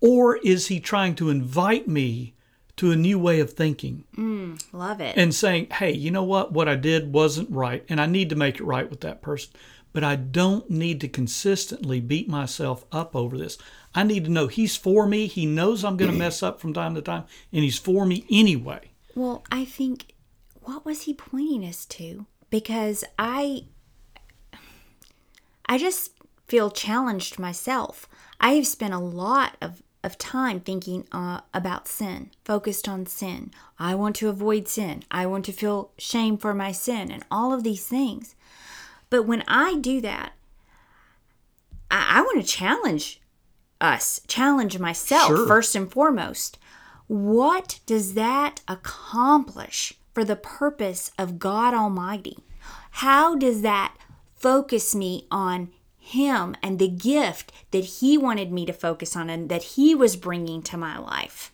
Or 0.00 0.36
is 0.36 0.68
he 0.68 0.80
trying 0.80 1.14
to 1.16 1.30
invite 1.30 1.88
me 1.88 2.34
to 2.76 2.92
a 2.92 2.96
new 2.96 3.18
way 3.18 3.40
of 3.40 3.52
thinking 3.52 4.04
mm, 4.16 4.62
Love 4.72 5.00
it. 5.00 5.16
and 5.16 5.34
saying, 5.34 5.68
hey, 5.70 5.92
you 5.92 6.10
know 6.10 6.24
what? 6.24 6.52
What 6.52 6.68
I 6.68 6.76
did 6.76 7.12
wasn't 7.12 7.50
right, 7.50 7.84
and 7.88 8.00
I 8.00 8.06
need 8.06 8.30
to 8.30 8.36
make 8.36 8.56
it 8.56 8.64
right 8.64 8.88
with 8.88 9.00
that 9.00 9.22
person. 9.22 9.52
But 9.96 10.04
I 10.04 10.16
don't 10.16 10.68
need 10.68 11.00
to 11.00 11.08
consistently 11.08 12.00
beat 12.00 12.28
myself 12.28 12.84
up 12.92 13.16
over 13.16 13.38
this. 13.38 13.56
I 13.94 14.02
need 14.02 14.26
to 14.26 14.30
know 14.30 14.46
he's 14.46 14.76
for 14.76 15.06
me. 15.06 15.26
He 15.26 15.46
knows 15.46 15.86
I'm 15.86 15.96
going 15.96 16.10
to 16.10 16.18
mess 16.18 16.42
up 16.42 16.60
from 16.60 16.74
time 16.74 16.94
to 16.96 17.00
time, 17.00 17.24
and 17.50 17.64
he's 17.64 17.78
for 17.78 18.04
me 18.04 18.26
anyway. 18.30 18.90
Well, 19.14 19.42
I 19.50 19.64
think 19.64 20.12
what 20.60 20.84
was 20.84 21.04
he 21.04 21.14
pointing 21.14 21.64
us 21.64 21.86
to? 21.86 22.26
Because 22.50 23.04
I 23.18 23.62
I 25.64 25.78
just 25.78 26.10
feel 26.46 26.70
challenged 26.70 27.38
myself. 27.38 28.06
I 28.38 28.50
have 28.50 28.66
spent 28.66 28.92
a 28.92 28.98
lot 28.98 29.56
of 29.62 29.82
of 30.04 30.18
time 30.18 30.60
thinking 30.60 31.08
uh, 31.10 31.40
about 31.54 31.88
sin, 31.88 32.32
focused 32.44 32.86
on 32.86 33.06
sin. 33.06 33.50
I 33.78 33.94
want 33.94 34.16
to 34.16 34.28
avoid 34.28 34.68
sin. 34.68 35.04
I 35.10 35.24
want 35.24 35.46
to 35.46 35.52
feel 35.52 35.92
shame 35.96 36.36
for 36.36 36.52
my 36.52 36.70
sin 36.70 37.10
and 37.10 37.24
all 37.30 37.54
of 37.54 37.64
these 37.64 37.86
things. 37.86 38.34
But 39.10 39.24
when 39.24 39.44
I 39.46 39.76
do 39.76 40.00
that, 40.00 40.32
I, 41.90 42.18
I 42.18 42.20
want 42.22 42.40
to 42.44 42.46
challenge 42.46 43.20
us, 43.80 44.20
challenge 44.26 44.78
myself 44.78 45.28
Sure. 45.28 45.46
first 45.46 45.74
and 45.74 45.90
foremost. 45.90 46.58
What 47.06 47.80
does 47.86 48.14
that 48.14 48.60
accomplish 48.66 49.94
for 50.12 50.24
the 50.24 50.36
purpose 50.36 51.12
of 51.18 51.38
God 51.38 51.74
Almighty? 51.74 52.38
How 52.90 53.36
does 53.36 53.62
that 53.62 53.94
focus 54.34 54.94
me 54.94 55.26
on 55.30 55.70
Him 55.98 56.56
and 56.62 56.78
the 56.78 56.88
gift 56.88 57.52
that 57.70 57.84
He 57.84 58.18
wanted 58.18 58.50
me 58.50 58.66
to 58.66 58.72
focus 58.72 59.14
on 59.14 59.30
and 59.30 59.48
that 59.50 59.62
He 59.62 59.94
was 59.94 60.16
bringing 60.16 60.62
to 60.62 60.76
my 60.76 60.98
life? 60.98 61.52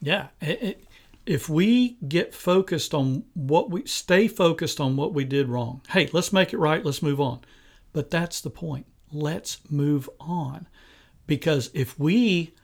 Yeah. 0.00 0.28
It, 0.40 0.62
it, 0.62 0.84
if 1.26 1.48
we 1.48 1.96
get 2.08 2.34
focused 2.34 2.94
on 2.94 3.24
what 3.34 3.70
we 3.70 3.86
stay 3.86 4.28
focused 4.28 4.80
on 4.80 4.96
what 4.96 5.14
we 5.14 5.24
did 5.24 5.48
wrong, 5.48 5.80
hey, 5.90 6.08
let's 6.12 6.32
make 6.32 6.52
it 6.52 6.58
right, 6.58 6.84
let's 6.84 7.02
move 7.02 7.20
on. 7.20 7.40
But 7.92 8.10
that's 8.10 8.40
the 8.40 8.50
point. 8.50 8.86
Let's 9.12 9.58
move 9.70 10.08
on. 10.18 10.66
Because 11.26 11.70
if 11.74 11.98
we 11.98 12.54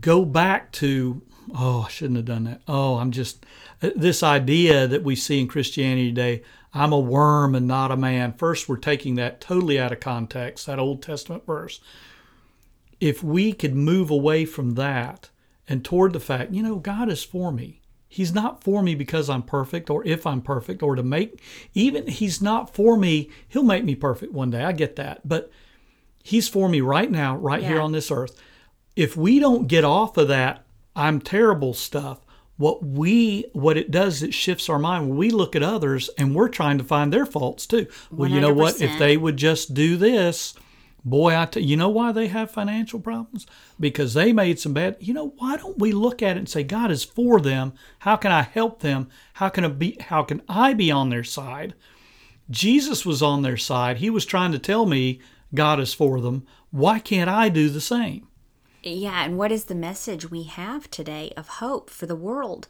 go 0.00 0.24
back 0.24 0.72
to, 0.72 1.22
oh, 1.54 1.84
I 1.86 1.90
shouldn't 1.90 2.16
have 2.16 2.26
done 2.26 2.44
that. 2.44 2.62
Oh, 2.66 2.96
I'm 2.96 3.12
just, 3.12 3.46
uh, 3.82 3.90
this 3.94 4.22
idea 4.22 4.86
that 4.86 5.04
we 5.04 5.16
see 5.16 5.40
in 5.40 5.48
Christianity 5.48 6.08
today, 6.08 6.42
I'm 6.74 6.92
a 6.92 6.98
worm 6.98 7.54
and 7.54 7.66
not 7.66 7.92
a 7.92 7.96
man. 7.96 8.34
First, 8.34 8.68
we're 8.68 8.76
taking 8.76 9.14
that 9.14 9.40
totally 9.40 9.78
out 9.78 9.92
of 9.92 10.00
context, 10.00 10.66
that 10.66 10.78
Old 10.78 11.02
Testament 11.02 11.46
verse. 11.46 11.80
If 13.00 13.22
we 13.22 13.52
could 13.52 13.74
move 13.74 14.10
away 14.10 14.44
from 14.44 14.74
that 14.74 15.30
and 15.68 15.84
toward 15.84 16.12
the 16.12 16.20
fact, 16.20 16.52
you 16.52 16.62
know, 16.62 16.76
God 16.76 17.10
is 17.10 17.24
for 17.24 17.52
me. 17.52 17.80
He's 18.08 18.32
not 18.32 18.62
for 18.62 18.82
me 18.82 18.94
because 18.94 19.28
I'm 19.28 19.42
perfect 19.42 19.90
or 19.90 20.06
if 20.06 20.26
I'm 20.26 20.40
perfect 20.40 20.82
or 20.82 20.94
to 20.94 21.02
make, 21.02 21.40
even 21.74 22.06
He's 22.06 22.40
not 22.40 22.74
for 22.74 22.96
me. 22.96 23.30
He'll 23.48 23.62
make 23.62 23.84
me 23.84 23.94
perfect 23.94 24.32
one 24.32 24.50
day. 24.50 24.62
I 24.62 24.72
get 24.72 24.96
that. 24.96 25.28
But 25.28 25.50
He's 26.22 26.48
for 26.48 26.68
me 26.68 26.80
right 26.80 27.10
now, 27.10 27.36
right 27.36 27.62
here 27.62 27.80
on 27.80 27.92
this 27.92 28.10
earth. 28.10 28.40
If 28.94 29.16
we 29.16 29.38
don't 29.38 29.68
get 29.68 29.84
off 29.84 30.16
of 30.16 30.28
that, 30.28 30.64
I'm 30.94 31.20
terrible 31.20 31.74
stuff. 31.74 32.20
What 32.56 32.82
we, 32.82 33.44
what 33.52 33.76
it 33.76 33.90
does, 33.90 34.22
it 34.22 34.32
shifts 34.32 34.68
our 34.68 34.78
mind. 34.78 35.10
We 35.10 35.30
look 35.30 35.54
at 35.54 35.62
others 35.62 36.08
and 36.16 36.34
we're 36.34 36.48
trying 36.48 36.78
to 36.78 36.84
find 36.84 37.12
their 37.12 37.26
faults 37.26 37.66
too. 37.66 37.86
Well, 38.10 38.30
you 38.30 38.40
know 38.40 38.52
what? 38.54 38.80
If 38.80 38.98
they 38.98 39.16
would 39.16 39.36
just 39.36 39.74
do 39.74 39.96
this, 39.96 40.54
boy, 41.06 41.34
I 41.34 41.46
t- 41.46 41.60
you 41.60 41.76
know 41.76 41.88
why 41.88 42.12
they 42.12 42.26
have 42.26 42.50
financial 42.50 43.00
problems? 43.00 43.46
Because 43.80 44.12
they 44.12 44.32
made 44.32 44.58
some 44.58 44.74
bad. 44.74 44.96
You 45.00 45.14
know, 45.14 45.32
why 45.38 45.56
don't 45.56 45.78
we 45.78 45.92
look 45.92 46.22
at 46.22 46.36
it 46.36 46.40
and 46.40 46.48
say 46.48 46.64
God 46.64 46.90
is 46.90 47.04
for 47.04 47.40
them? 47.40 47.72
How 48.00 48.16
can 48.16 48.32
I 48.32 48.42
help 48.42 48.80
them? 48.80 49.08
How 49.34 49.48
can 49.48 49.64
I 49.64 49.68
be? 49.68 49.96
How 50.00 50.22
can 50.22 50.42
I 50.48 50.74
be 50.74 50.90
on 50.90 51.08
their 51.08 51.24
side? 51.24 51.74
Jesus 52.50 53.06
was 53.06 53.22
on 53.22 53.42
their 53.42 53.56
side. 53.56 53.98
He 53.98 54.10
was 54.10 54.26
trying 54.26 54.52
to 54.52 54.58
tell 54.58 54.84
me 54.84 55.20
God 55.54 55.80
is 55.80 55.94
for 55.94 56.20
them. 56.20 56.46
Why 56.70 56.98
can't 56.98 57.30
I 57.30 57.48
do 57.48 57.70
the 57.70 57.80
same? 57.80 58.26
Yeah, 58.82 59.24
and 59.24 59.36
what 59.36 59.50
is 59.50 59.64
the 59.64 59.74
message 59.74 60.30
we 60.30 60.44
have 60.44 60.88
today 60.90 61.32
of 61.36 61.48
hope 61.48 61.90
for 61.90 62.06
the 62.06 62.14
world? 62.14 62.68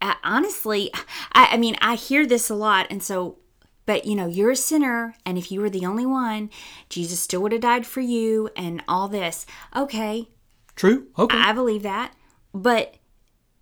Uh, 0.00 0.14
honestly, 0.22 0.90
I, 1.32 1.50
I 1.52 1.56
mean, 1.56 1.76
I 1.80 1.94
hear 1.94 2.26
this 2.26 2.50
a 2.50 2.54
lot, 2.54 2.86
and 2.90 3.02
so, 3.02 3.38
but 3.86 4.04
you 4.06 4.14
know, 4.14 4.26
you're 4.26 4.50
a 4.52 4.56
sinner, 4.56 5.14
and 5.26 5.36
if 5.38 5.50
you 5.52 5.60
were 5.60 5.70
the 5.70 5.86
only 5.86 6.06
one, 6.06 6.50
Jesus 6.88 7.20
still 7.20 7.42
would 7.42 7.52
have 7.52 7.60
died 7.60 7.86
for 7.86 8.00
you, 8.00 8.48
and 8.56 8.82
all 8.88 9.08
this. 9.08 9.46
Okay, 9.74 10.28
True. 10.76 11.06
Okay. 11.18 11.36
I 11.36 11.52
believe 11.52 11.82
that. 11.82 12.12
but 12.52 12.96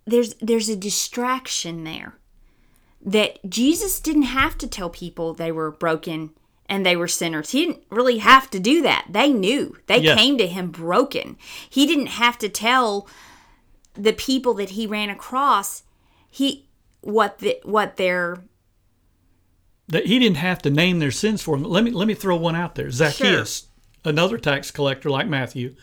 there's 0.05 0.33
there's 0.35 0.67
a 0.69 0.75
distraction 0.75 1.83
there 1.85 2.15
that 3.01 3.39
Jesus 3.49 3.99
didn't 3.99 4.23
have 4.23 4.57
to 4.57 4.67
tell 4.67 4.89
people 4.89 5.33
they 5.33 5.51
were 5.51 5.71
broken 5.71 6.31
and 6.67 6.85
they 6.85 6.95
were 6.95 7.07
sinners. 7.07 7.51
He 7.51 7.65
didn't 7.65 7.83
really 7.89 8.17
have 8.19 8.49
to 8.51 8.59
do 8.59 8.81
that. 8.81 9.05
They 9.09 9.31
knew. 9.31 9.77
They 9.87 9.99
Yeah. 9.99 10.15
came 10.15 10.37
to 10.37 10.47
him 10.47 10.71
broken. 10.71 11.37
He 11.69 11.85
didn't 11.85 12.07
have 12.07 12.37
to 12.39 12.49
tell 12.49 13.07
the 13.93 14.13
people 14.13 14.53
that 14.55 14.71
he 14.71 14.87
ran 14.87 15.09
across 15.09 15.83
he 16.29 16.67
what 17.01 17.39
the, 17.39 17.59
what 17.63 17.97
their 17.97 18.43
that 19.87 20.05
he 20.05 20.19
didn't 20.19 20.37
have 20.37 20.61
to 20.61 20.69
name 20.69 20.99
their 20.99 21.11
sins 21.11 21.41
for 21.41 21.57
them. 21.57 21.69
Let 21.69 21.83
me 21.83 21.91
let 21.91 22.07
me 22.07 22.13
throw 22.13 22.35
one 22.35 22.55
out 22.55 22.75
there. 22.75 22.89
Zacchaeus, 22.89 23.67
another 24.05 24.37
tax 24.37 24.71
collector 24.71 25.09
like 25.09 25.27
Matthew. 25.27 25.75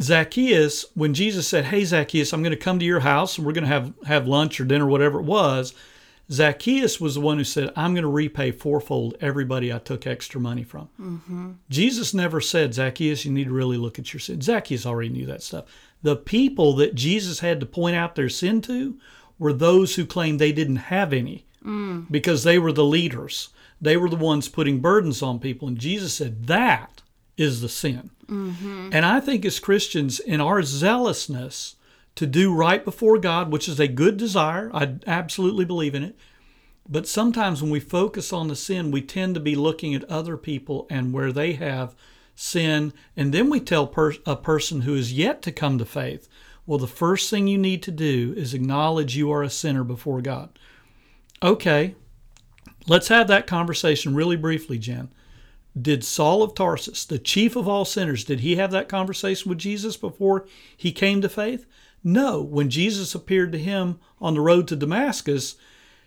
Zacchaeus, 0.00 0.86
when 0.94 1.12
Jesus 1.12 1.46
said, 1.46 1.66
"Hey 1.66 1.84
Zacchaeus, 1.84 2.32
I'm 2.32 2.42
going 2.42 2.52
to 2.52 2.56
come 2.56 2.78
to 2.78 2.84
your 2.84 3.00
house 3.00 3.36
and 3.36 3.46
we're 3.46 3.52
going 3.52 3.64
to 3.64 3.68
have 3.68 3.92
have 4.06 4.26
lunch 4.26 4.60
or 4.60 4.64
dinner, 4.64 4.86
whatever 4.86 5.20
it 5.20 5.24
was," 5.26 5.74
Zacchaeus 6.30 7.00
was 7.00 7.14
the 7.14 7.20
one 7.20 7.38
who 7.38 7.44
said, 7.44 7.72
"I'm 7.76 7.92
going 7.92 8.04
to 8.04 8.08
repay 8.08 8.52
fourfold 8.52 9.16
everybody 9.20 9.72
I 9.72 9.78
took 9.78 10.06
extra 10.06 10.40
money 10.40 10.62
from." 10.62 10.88
Mm-hmm. 10.98 11.50
Jesus 11.68 12.14
never 12.14 12.40
said, 12.40 12.72
"Zacchaeus, 12.74 13.24
you 13.24 13.32
need 13.32 13.44
to 13.44 13.52
really 13.52 13.76
look 13.76 13.98
at 13.98 14.14
your 14.14 14.20
sin." 14.20 14.40
Zacchaeus 14.40 14.86
already 14.86 15.10
knew 15.10 15.26
that 15.26 15.42
stuff. 15.42 15.64
The 16.02 16.16
people 16.16 16.72
that 16.76 16.94
Jesus 16.94 17.40
had 17.40 17.60
to 17.60 17.66
point 17.66 17.96
out 17.96 18.14
their 18.14 18.30
sin 18.30 18.62
to 18.62 18.96
were 19.38 19.52
those 19.52 19.96
who 19.96 20.06
claimed 20.06 20.38
they 20.38 20.52
didn't 20.52 20.76
have 20.76 21.12
any 21.12 21.44
because 22.10 22.44
they 22.44 22.58
were 22.58 22.72
the 22.72 22.84
leaders. 22.84 23.50
They 23.80 23.96
were 23.96 24.08
the 24.08 24.16
ones 24.16 24.48
putting 24.48 24.80
burdens 24.80 25.22
on 25.22 25.38
people. 25.38 25.68
And 25.68 25.78
Jesus 25.78 26.14
said, 26.14 26.46
that 26.46 27.02
is 27.36 27.60
the 27.60 27.68
sin. 27.68 28.10
Mm-hmm. 28.26 28.90
And 28.92 29.06
I 29.06 29.20
think 29.20 29.44
as 29.44 29.58
Christians, 29.58 30.20
in 30.20 30.40
our 30.40 30.62
zealousness 30.62 31.76
to 32.16 32.26
do 32.26 32.54
right 32.54 32.84
before 32.84 33.18
God, 33.18 33.50
which 33.50 33.68
is 33.68 33.80
a 33.80 33.88
good 33.88 34.16
desire, 34.16 34.70
I 34.74 34.96
absolutely 35.06 35.64
believe 35.64 35.94
in 35.94 36.02
it. 36.02 36.16
But 36.88 37.06
sometimes 37.06 37.62
when 37.62 37.70
we 37.70 37.80
focus 37.80 38.32
on 38.32 38.48
the 38.48 38.56
sin, 38.56 38.90
we 38.90 39.00
tend 39.00 39.34
to 39.34 39.40
be 39.40 39.54
looking 39.54 39.94
at 39.94 40.04
other 40.04 40.36
people 40.36 40.86
and 40.90 41.12
where 41.12 41.32
they 41.32 41.52
have 41.54 41.94
sin. 42.34 42.92
And 43.16 43.32
then 43.32 43.48
we 43.48 43.60
tell 43.60 43.86
per- 43.86 44.14
a 44.26 44.36
person 44.36 44.82
who 44.82 44.94
is 44.94 45.12
yet 45.12 45.40
to 45.42 45.52
come 45.52 45.78
to 45.78 45.84
faith, 45.84 46.28
well, 46.66 46.78
the 46.78 46.86
first 46.86 47.30
thing 47.30 47.46
you 47.46 47.58
need 47.58 47.82
to 47.84 47.90
do 47.90 48.34
is 48.36 48.54
acknowledge 48.54 49.16
you 49.16 49.32
are 49.32 49.42
a 49.42 49.50
sinner 49.50 49.84
before 49.84 50.20
God. 50.20 50.50
Okay, 51.42 51.94
let's 52.86 53.08
have 53.08 53.28
that 53.28 53.46
conversation 53.46 54.14
really 54.14 54.36
briefly, 54.36 54.78
Jenn. 54.78 55.10
Did 55.80 56.04
Saul 56.04 56.42
of 56.42 56.54
Tarsus, 56.54 57.04
the 57.04 57.18
chief 57.18 57.56
of 57.56 57.68
all 57.68 57.84
sinners, 57.84 58.24
did 58.24 58.40
he 58.40 58.56
have 58.56 58.72
that 58.72 58.88
conversation 58.88 59.48
with 59.48 59.58
Jesus 59.58 59.96
before 59.96 60.46
he 60.76 60.92
came 60.92 61.20
to 61.22 61.28
faith? 61.28 61.64
No. 62.02 62.42
When 62.42 62.68
Jesus 62.70 63.14
appeared 63.14 63.52
to 63.52 63.58
him 63.58 64.00
on 64.20 64.34
the 64.34 64.40
road 64.40 64.66
to 64.68 64.76
Damascus, 64.76 65.56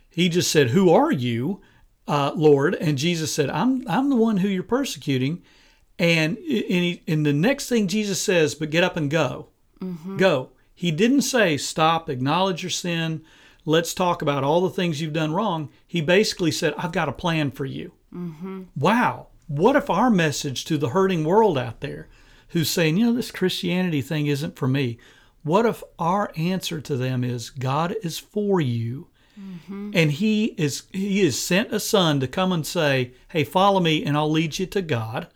he 0.09 0.29
just 0.29 0.51
said, 0.51 0.71
"Who 0.71 0.89
are 0.91 1.11
you, 1.11 1.61
uh, 2.07 2.33
Lord?" 2.35 2.75
And 2.75 2.97
Jesus 2.97 3.33
said, 3.33 3.49
"I'm 3.49 3.83
I'm 3.87 4.09
the 4.09 4.15
one 4.15 4.37
who 4.37 4.47
you're 4.47 4.63
persecuting." 4.63 5.41
And 5.97 6.37
and, 6.37 6.45
he, 6.45 7.01
and 7.07 7.25
the 7.25 7.33
next 7.33 7.69
thing 7.69 7.87
Jesus 7.87 8.21
says, 8.21 8.53
"But 8.55 8.69
get 8.69 8.83
up 8.83 8.97
and 8.97 9.09
go, 9.09 9.47
go." 10.17 10.49
He 10.75 10.91
didn't 10.91 11.21
say, 11.21 11.57
"Stop, 11.57 12.09
acknowledge 12.09 12.63
your 12.63 12.69
sin." 12.69 13.23
Let's 13.65 13.93
talk 13.93 14.21
about 14.21 14.43
all 14.43 14.61
the 14.61 14.69
things 14.69 15.01
you've 15.01 15.13
done 15.13 15.33
wrong. 15.33 15.69
He 15.87 16.01
basically 16.01 16.51
said, 16.51 16.73
I've 16.77 16.91
got 16.91 17.09
a 17.09 17.13
plan 17.13 17.51
for 17.51 17.65
you. 17.65 17.93
Mm-hmm. 18.13 18.63
Wow. 18.75 19.27
What 19.47 19.75
if 19.75 19.89
our 19.89 20.09
message 20.09 20.65
to 20.65 20.77
the 20.77 20.89
hurting 20.89 21.23
world 21.23 21.57
out 21.57 21.81
there 21.81 22.07
who's 22.49 22.69
saying, 22.69 22.97
you 22.97 23.05
know, 23.05 23.13
this 23.13 23.31
Christianity 23.31 24.01
thing 24.01 24.27
isn't 24.27 24.55
for 24.55 24.67
me, 24.67 24.97
what 25.43 25.65
if 25.65 25.83
our 25.99 26.31
answer 26.35 26.79
to 26.81 26.95
them 26.95 27.23
is, 27.23 27.49
God 27.49 27.95
is 28.01 28.17
for 28.17 28.61
you? 28.61 29.07
Mm-hmm. 29.39 29.91
And 29.93 30.11
he 30.11 30.45
is 30.57 30.83
he 30.91 31.23
has 31.25 31.39
sent 31.39 31.73
a 31.73 31.79
son 31.79 32.19
to 32.19 32.27
come 32.27 32.51
and 32.51 32.65
say, 32.65 33.13
Hey, 33.29 33.43
follow 33.43 33.79
me 33.79 34.05
and 34.05 34.15
I'll 34.15 34.29
lead 34.29 34.59
you 34.59 34.67
to 34.67 34.81
God. 34.81 35.27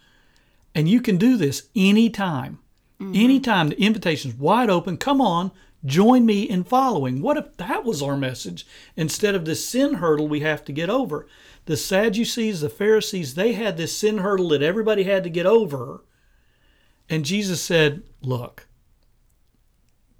And 0.76 0.88
you 0.88 1.02
can 1.02 1.18
do 1.18 1.36
this 1.36 1.70
anytime. 1.76 2.60
Mm-hmm. 3.02 3.16
Anytime 3.16 3.70
the 3.70 3.82
invitation's 3.82 4.36
wide 4.36 4.70
open. 4.70 4.98
Come 4.98 5.20
on, 5.20 5.52
join 5.88 6.26
me 6.26 6.44
in 6.44 6.64
following. 6.64 7.22
What 7.22 7.38
if 7.38 7.58
that 7.58 7.84
was 7.84 8.04
our 8.04 8.18
message 8.18 8.68
instead 8.96 9.34
of 9.34 9.46
this 9.46 9.68
sin 9.68 9.96
hurdle 9.96 10.28
we 10.28 10.42
have 10.42 10.64
to 10.66 10.72
get 10.72 10.90
over? 10.90 11.28
The 11.66 11.78
Sadducees, 11.78 12.62
the 12.62 12.70
Pharisees, 12.70 13.34
they 13.34 13.54
had 13.54 13.78
this 13.78 13.98
sin 13.98 14.20
hurdle 14.20 14.50
that 14.50 14.62
everybody 14.62 15.04
had 15.04 15.24
to 15.24 15.30
get 15.30 15.46
over. 15.46 16.04
And 17.10 17.26
Jesus 17.26 17.62
said, 17.62 18.04
Look, 18.22 18.68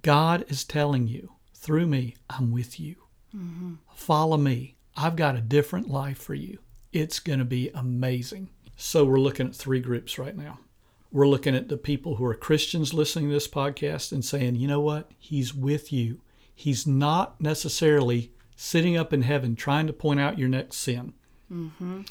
God 0.02 0.44
is 0.48 0.64
telling 0.64 1.06
you 1.06 1.34
through 1.54 1.86
me, 1.86 2.16
I'm 2.30 2.50
with 2.50 2.80
you. 2.80 2.96
Mm-hmm. 3.36 3.74
Follow 3.94 4.36
me. 4.36 4.76
I've 4.96 5.16
got 5.16 5.36
a 5.36 5.40
different 5.40 5.88
life 5.88 6.18
for 6.18 6.34
you. 6.34 6.58
It's 6.92 7.20
going 7.20 7.38
to 7.38 7.44
be 7.44 7.70
amazing. 7.74 8.50
So, 8.76 9.04
we're 9.04 9.20
looking 9.20 9.48
at 9.48 9.54
three 9.54 9.80
groups 9.80 10.18
right 10.18 10.36
now. 10.36 10.60
We're 11.10 11.28
looking 11.28 11.54
at 11.54 11.68
the 11.68 11.78
people 11.78 12.16
who 12.16 12.24
are 12.26 12.34
Christians 12.34 12.92
listening 12.92 13.28
to 13.28 13.34
this 13.34 13.48
podcast 13.48 14.12
and 14.12 14.24
saying, 14.24 14.56
you 14.56 14.68
know 14.68 14.80
what? 14.80 15.10
He's 15.18 15.54
with 15.54 15.92
you. 15.92 16.20
He's 16.54 16.86
not 16.86 17.40
necessarily 17.40 18.32
sitting 18.56 18.96
up 18.96 19.12
in 19.12 19.22
heaven 19.22 19.56
trying 19.56 19.86
to 19.86 19.92
point 19.92 20.20
out 20.20 20.38
your 20.38 20.48
next 20.48 20.76
sin. 20.76 21.14
Mm-hmm. 21.50 22.02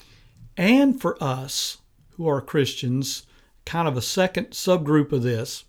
And 0.56 1.00
for 1.00 1.22
us 1.22 1.78
who 2.16 2.26
are 2.26 2.40
Christians, 2.40 3.24
kind 3.64 3.86
of 3.86 3.96
a 3.96 4.02
second 4.02 4.50
subgroup 4.50 5.12
of 5.12 5.22
this, 5.22 5.64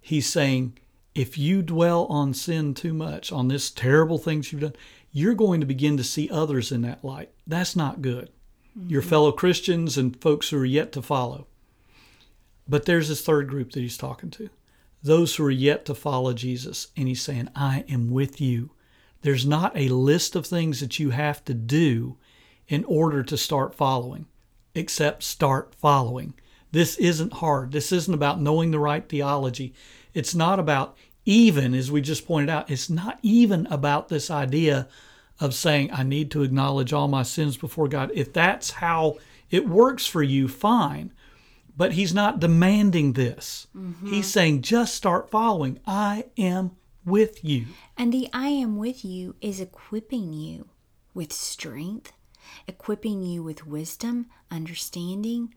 he's 0.00 0.26
saying, 0.26 0.76
if 1.14 1.38
you 1.38 1.62
dwell 1.62 2.06
on 2.06 2.34
sin 2.34 2.74
too 2.74 2.92
much, 2.92 3.30
on 3.30 3.46
this 3.46 3.70
terrible 3.70 4.18
things 4.18 4.50
you've 4.50 4.62
done, 4.62 4.74
you're 5.12 5.34
going 5.34 5.60
to 5.60 5.66
begin 5.66 5.96
to 5.96 6.02
see 6.02 6.28
others 6.28 6.72
in 6.72 6.82
that 6.82 7.04
light. 7.04 7.30
That's 7.46 7.76
not 7.76 8.02
good. 8.02 8.30
Your 8.74 9.00
mm-hmm. 9.00 9.10
fellow 9.10 9.30
Christians 9.30 9.96
and 9.96 10.20
folks 10.20 10.48
who 10.48 10.58
are 10.58 10.64
yet 10.64 10.90
to 10.92 11.02
follow. 11.02 11.46
But 12.68 12.86
there's 12.86 13.08
this 13.08 13.22
third 13.22 13.48
group 13.48 13.72
that 13.72 13.80
he's 13.80 13.98
talking 13.98 14.30
to 14.30 14.50
those 15.02 15.36
who 15.36 15.44
are 15.44 15.50
yet 15.50 15.84
to 15.84 15.94
follow 15.94 16.32
Jesus. 16.32 16.88
And 16.96 17.06
he's 17.06 17.20
saying, 17.20 17.50
I 17.54 17.84
am 17.90 18.10
with 18.10 18.40
you. 18.40 18.70
There's 19.20 19.44
not 19.44 19.76
a 19.76 19.88
list 19.88 20.34
of 20.34 20.46
things 20.46 20.80
that 20.80 20.98
you 20.98 21.10
have 21.10 21.44
to 21.44 21.52
do 21.54 22.16
in 22.68 22.84
order 22.86 23.22
to 23.22 23.36
start 23.36 23.74
following, 23.74 24.24
except 24.74 25.22
start 25.22 25.74
following. 25.74 26.32
This 26.72 26.96
isn't 26.96 27.34
hard. 27.34 27.72
This 27.72 27.92
isn't 27.92 28.14
about 28.14 28.40
knowing 28.40 28.70
the 28.70 28.78
right 28.78 29.06
theology. 29.06 29.74
It's 30.14 30.34
not 30.34 30.58
about 30.58 30.96
even, 31.26 31.74
as 31.74 31.90
we 31.90 32.00
just 32.00 32.26
pointed 32.26 32.50
out, 32.50 32.70
it's 32.70 32.88
not 32.88 33.18
even 33.22 33.66
about 33.66 34.08
this 34.08 34.30
idea 34.30 34.88
of 35.40 35.54
saying, 35.54 35.90
I 35.92 36.02
need 36.02 36.30
to 36.30 36.42
acknowledge 36.42 36.92
all 36.92 37.08
my 37.08 37.22
sins 37.22 37.56
before 37.56 37.88
God. 37.88 38.10
If 38.14 38.32
that's 38.32 38.70
how 38.70 39.18
it 39.50 39.68
works 39.68 40.06
for 40.06 40.22
you, 40.22 40.48
fine. 40.48 41.12
But 41.76 41.92
he's 41.92 42.14
not 42.14 42.40
demanding 42.40 43.14
this. 43.14 43.66
Mm-hmm. 43.76 44.08
He's 44.08 44.26
saying, 44.28 44.62
just 44.62 44.94
start 44.94 45.30
following. 45.30 45.80
I 45.86 46.26
am 46.38 46.76
with 47.04 47.44
you. 47.44 47.66
And 47.96 48.12
the 48.12 48.28
I 48.32 48.48
am 48.48 48.76
with 48.76 49.04
you 49.04 49.34
is 49.40 49.60
equipping 49.60 50.32
you 50.32 50.68
with 51.14 51.32
strength, 51.32 52.12
equipping 52.66 53.22
you 53.22 53.42
with 53.42 53.66
wisdom, 53.66 54.26
understanding 54.50 55.54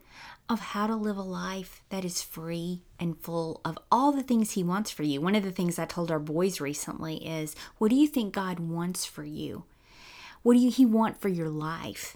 of 0.49 0.59
how 0.59 0.87
to 0.87 0.95
live 0.95 1.17
a 1.17 1.21
life 1.21 1.81
that 1.89 2.05
is 2.05 2.21
free 2.21 2.83
and 2.99 3.19
full 3.19 3.59
of 3.65 3.77
all 3.91 4.11
the 4.11 4.23
things 4.23 4.51
He 4.51 4.63
wants 4.63 4.91
for 4.91 5.03
you. 5.03 5.19
One 5.19 5.35
of 5.35 5.43
the 5.43 5.51
things 5.51 5.77
I 5.77 5.85
told 5.85 6.09
our 6.09 6.19
boys 6.19 6.61
recently 6.61 7.17
is 7.27 7.55
what 7.77 7.89
do 7.89 7.95
you 7.95 8.07
think 8.07 8.33
God 8.33 8.59
wants 8.59 9.05
for 9.05 9.23
you? 9.23 9.65
What 10.43 10.53
do 10.53 10.59
you, 10.59 10.71
He 10.71 10.85
want 10.85 11.19
for 11.19 11.27
your 11.27 11.49
life? 11.49 12.15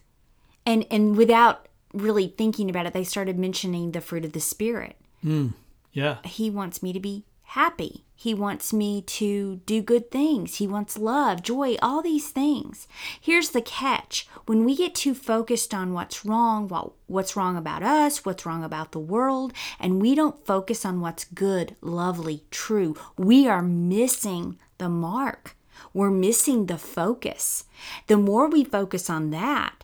And 0.65 0.85
and 0.91 1.17
without 1.17 1.67
really 1.93 2.33
thinking 2.37 2.69
about 2.69 2.85
it, 2.85 2.93
they 2.93 3.03
started 3.03 3.37
mentioning 3.37 3.91
the 3.91 4.01
fruit 4.01 4.25
of 4.25 4.33
the 4.33 4.39
Spirit 4.39 4.95
hmm. 5.21 5.49
Yeah. 5.91 6.17
he 6.23 6.49
wants 6.49 6.81
me 6.81 6.93
to 6.93 6.99
be 6.99 7.25
happy. 7.51 8.05
He 8.15 8.33
wants 8.33 8.71
me 8.71 9.01
to 9.01 9.57
do 9.65 9.81
good 9.81 10.09
things. 10.09 10.55
He 10.55 10.67
wants 10.67 10.97
love, 10.97 11.43
joy, 11.43 11.75
all 11.81 12.01
these 12.01 12.29
things. 12.29 12.87
Here's 13.19 13.49
the 13.49 13.61
catch. 13.61 14.25
When 14.45 14.63
we 14.63 14.73
get 14.73 14.95
too 14.95 15.13
focused 15.13 15.73
on 15.73 15.91
what's 15.91 16.23
wrong, 16.23 16.69
what, 16.69 16.93
what's 17.07 17.35
wrong 17.35 17.57
about 17.57 17.83
us, 17.83 18.23
what's 18.23 18.45
wrong 18.45 18.63
about 18.63 18.93
the 18.93 18.99
world, 18.99 19.51
and 19.81 20.01
we 20.01 20.15
don't 20.15 20.45
focus 20.45 20.85
on 20.85 21.01
what's 21.01 21.25
good, 21.25 21.75
lovely, 21.81 22.45
true, 22.51 22.95
we 23.17 23.49
are 23.49 23.61
missing 23.61 24.57
the 24.77 24.87
mark. 24.87 25.57
We're 25.93 26.09
missing 26.09 26.67
the 26.67 26.77
focus. 26.77 27.65
The 28.07 28.15
more 28.15 28.47
we 28.47 28.63
focus 28.63 29.09
on 29.09 29.31
that, 29.31 29.83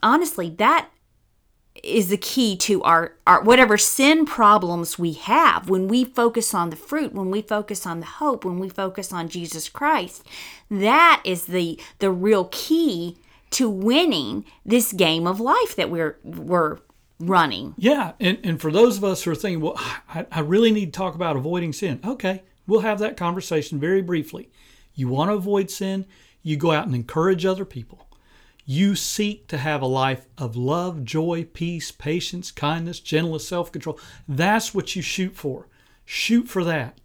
honestly, 0.00 0.48
that 0.58 0.90
is 1.82 2.08
the 2.08 2.16
key 2.16 2.56
to 2.56 2.82
our, 2.82 3.14
our 3.26 3.42
whatever 3.42 3.78
sin 3.78 4.26
problems 4.26 4.98
we 4.98 5.12
have 5.12 5.68
when 5.68 5.88
we 5.88 6.04
focus 6.04 6.54
on 6.54 6.70
the 6.70 6.76
fruit 6.76 7.12
when 7.12 7.30
we 7.30 7.42
focus 7.42 7.86
on 7.86 8.00
the 8.00 8.06
hope 8.06 8.44
when 8.44 8.58
we 8.58 8.68
focus 8.68 9.12
on 9.12 9.28
jesus 9.28 9.68
christ 9.68 10.24
that 10.70 11.22
is 11.24 11.46
the 11.46 11.78
the 11.98 12.10
real 12.10 12.48
key 12.50 13.16
to 13.50 13.68
winning 13.68 14.44
this 14.64 14.92
game 14.92 15.26
of 15.26 15.40
life 15.40 15.74
that 15.76 15.90
we're 15.90 16.18
we're 16.22 16.78
running 17.18 17.74
Yeah, 17.76 18.12
and, 18.18 18.38
and 18.42 18.60
for 18.60 18.72
those 18.72 18.96
of 18.96 19.04
us 19.04 19.22
who 19.24 19.30
are 19.30 19.34
thinking, 19.34 19.60
well, 19.60 19.74
I, 20.08 20.24
I 20.32 20.40
really 20.40 20.70
need 20.70 20.86
to 20.86 20.96
talk 20.96 21.14
about 21.14 21.36
avoiding 21.36 21.74
sin. 21.74 22.00
Okay, 22.02 22.42
We'll 22.70 22.80
have 22.82 23.00
that 23.00 23.16
conversation 23.16 23.80
very 23.80 24.00
briefly. 24.00 24.48
You 24.94 25.08
want 25.08 25.32
to 25.32 25.34
avoid 25.34 25.72
sin, 25.72 26.06
you 26.40 26.56
go 26.56 26.70
out 26.70 26.86
and 26.86 26.94
encourage 26.94 27.44
other 27.44 27.64
people. 27.64 28.06
You 28.70 28.94
seek 28.94 29.48
to 29.48 29.58
have 29.58 29.82
a 29.82 29.86
life 29.86 30.28
of 30.38 30.54
love, 30.54 31.02
joy, 31.02 31.42
peace, 31.52 31.90
patience, 31.90 32.52
kindness, 32.52 33.00
gentleness, 33.00 33.48
self-control. 33.48 33.98
That's 34.28 34.72
what 34.72 34.94
you 34.94 35.02
shoot 35.02 35.34
for. 35.34 35.66
Shoot 36.04 36.46
for 36.48 36.62
that. 36.62 37.00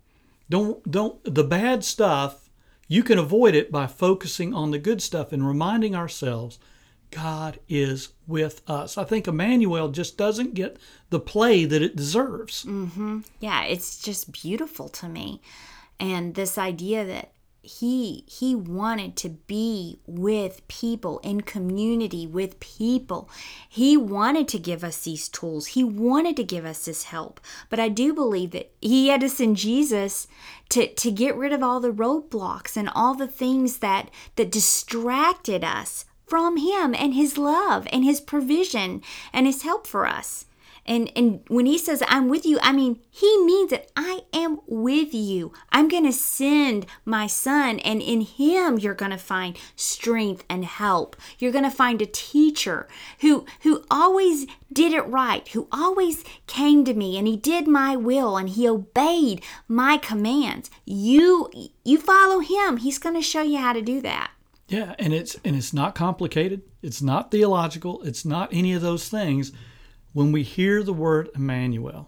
Don't 0.48 0.92
don't 0.92 1.24
the 1.24 1.44
bad 1.44 1.84
stuff, 1.84 2.52
you 2.88 3.02
can 3.02 3.18
avoid 3.18 3.56
it 3.56 3.72
by 3.72 3.88
focusing 3.88 4.54
on 4.54 4.70
the 4.70 4.78
good 4.78 5.02
stuff 5.02 5.34
and 5.34 5.48
reminding 5.48 5.96
ourselves 5.96 6.60
God 7.10 7.58
is 7.68 8.10
with 8.28 8.62
us. 8.70 8.96
I 8.96 9.04
think 9.04 9.28
Emmanuel 9.28 9.90
just 9.90 10.20
doesn't 10.20 10.54
get 10.54 10.78
the 11.10 11.20
play 11.20 11.66
that 11.66 11.82
it 11.82 11.96
deserves. 11.96 12.64
Mm-hmm. 12.66 13.22
Yeah, 13.40 13.64
it's 13.64 14.00
just 14.00 14.32
beautiful 14.32 14.88
to 14.90 15.10
me. 15.10 15.42
And 16.00 16.36
this 16.36 16.60
idea 16.60 17.04
that 17.06 17.32
he 17.66 18.24
he 18.28 18.56
wanted 18.56 19.16
to 19.18 19.30
be 19.30 20.00
with 20.06 20.68
people 20.68 21.20
in 21.20 21.42
community 21.42 22.28
with 22.28 22.60
people. 22.60 23.30
He 23.68 23.98
wanted 23.98 24.48
to 24.50 24.60
give 24.60 24.84
us 24.84 25.04
these 25.04 25.28
tools. 25.28 25.68
He 25.68 25.84
wanted 25.84 26.38
to 26.38 26.44
give 26.44 26.64
us 26.64 26.86
this 26.86 27.04
help. 27.04 27.42
But 27.70 27.80
i 27.80 27.90
do 27.90 28.14
believe 28.14 28.52
that 28.52 28.72
he 28.82 29.08
had 29.08 29.22
to 29.22 29.30
send 29.30 29.58
jesus 29.58 30.28
to 30.70 30.88
to 30.88 31.12
get 31.12 31.36
rid 31.36 31.52
of 31.52 31.64
all 31.64 31.80
the 31.80 31.92
roadblocks 31.92 32.78
and 32.78 32.90
all 32.90 33.16
the 33.16 33.28
things 33.28 33.80
that 33.80 34.10
that 34.36 34.52
distracted 34.52 35.64
us 35.64 36.06
from 36.26 36.58
him 36.58 36.96
and 36.96 37.14
his 37.14 37.38
love 37.38 37.88
and 37.92 38.04
his 38.04 38.22
provision 38.22 39.02
and 39.34 39.46
his 39.46 39.62
help 39.64 39.86
for 39.88 40.06
us 40.06 40.46
and 40.86 41.12
and 41.16 41.42
when 41.48 41.66
he 41.66 41.78
says 41.78 42.04
I'm 42.08 42.30
with 42.30 42.46
you, 42.46 42.60
I 42.62 42.72
mean 42.72 43.00
he 43.10 43.44
means 43.44 43.72
that 43.72 43.90
I 43.96 44.22
am 44.34 44.60
with 44.68 45.14
you. 45.14 45.52
I'm 45.72 45.88
going 45.88 46.06
to 46.06 46.14
send 46.14 46.86
my 47.04 47.28
son 47.28 47.80
and 47.80 48.02
in 48.02 48.22
him 48.22 48.78
you're 48.78 48.94
going 48.94 49.12
to 49.12 49.18
find 49.18 49.58
strength 49.76 50.44
and 50.50 50.64
help. 50.64 51.16
You're 51.40 51.52
going 51.52 51.64
to 51.64 51.72
find 51.72 52.02
a 52.02 52.06
teacher 52.06 52.88
who 53.22 53.46
who 53.62 53.84
always 53.90 54.46
did 54.72 54.94
it 54.94 55.08
right, 55.08 55.48
who 55.50 55.68
always 55.72 56.24
came 56.48 56.86
to 56.86 56.94
me 56.94 57.18
and 57.18 57.28
he 57.28 57.38
did 57.38 57.68
my 57.68 57.96
will 57.96 58.38
and 58.38 58.50
he 58.50 58.68
obeyed 58.68 59.42
my 59.68 59.98
commands. 59.98 60.70
You 60.86 61.52
you 61.84 61.98
follow 62.00 62.40
him. 62.40 62.78
He's 62.78 63.00
going 63.00 63.16
to 63.16 63.22
show 63.22 63.42
you 63.42 63.58
how 63.58 63.74
to 63.74 63.82
do 63.82 64.02
that. 64.02 64.32
Yeah, 64.68 64.96
and 64.98 65.14
it's 65.14 65.36
and 65.44 65.56
it's 65.56 65.74
not 65.74 65.96
complicated. 65.96 66.62
It's 66.82 67.02
not 67.02 67.32
theological. 67.32 68.02
It's 68.04 68.26
not 68.26 68.50
any 68.52 68.74
of 68.74 68.82
those 68.82 69.10
things 69.10 69.52
when 70.16 70.32
we 70.32 70.44
hear 70.44 70.82
the 70.82 70.94
word 70.94 71.30
Emmanuel, 71.36 72.08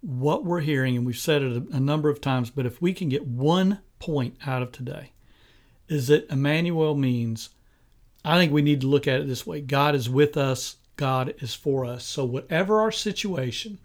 what 0.00 0.44
we're 0.44 0.60
hearing, 0.60 0.96
and 0.96 1.04
we've 1.04 1.18
said 1.18 1.42
it 1.42 1.56
a, 1.56 1.76
a, 1.76 1.80
number 1.80 2.08
of 2.08 2.20
times, 2.20 2.50
but 2.50 2.66
if 2.66 2.80
we 2.80 2.94
can 2.94 3.08
get 3.08 3.26
one 3.26 3.80
point 3.98 4.36
out 4.46 4.62
of 4.62 4.70
today, 4.70 5.10
is 5.88 6.06
that 6.06 6.30
Emmanuel 6.30 6.94
means, 6.94 7.48
I 8.24 8.38
think 8.38 8.52
we 8.52 8.62
need 8.62 8.80
to 8.82 8.86
look 8.86 9.08
at 9.08 9.20
it 9.20 9.26
this 9.26 9.44
way 9.44 9.60
God 9.60 9.96
is 9.96 10.08
with 10.08 10.36
us, 10.36 10.76
God 10.94 11.34
is 11.40 11.52
for 11.52 11.84
us. 11.84 12.04
So, 12.04 12.24
whatever 12.24 12.80
our 12.80 12.92
situation, 12.92 13.78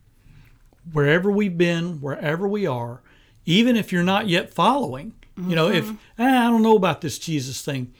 wherever 0.93 1.31
we've 1.31 1.57
been, 1.57 2.01
wherever 2.01 2.47
we 2.47 2.67
are, 2.67 3.01
even 3.43 3.75
if 3.75 3.91
you're 3.91 4.03
not 4.03 4.27
yet 4.27 4.53
following, 4.53 5.15
mm-hmm. 5.35 5.49
you 5.49 5.55
know, 5.55 5.71
if 5.71 5.89
ah, 6.19 6.45
I 6.45 6.51
don't 6.51 6.61
know 6.61 6.75
about 6.75 7.01
this 7.01 7.17
Jesus 7.17 7.63
thing, 7.63 7.91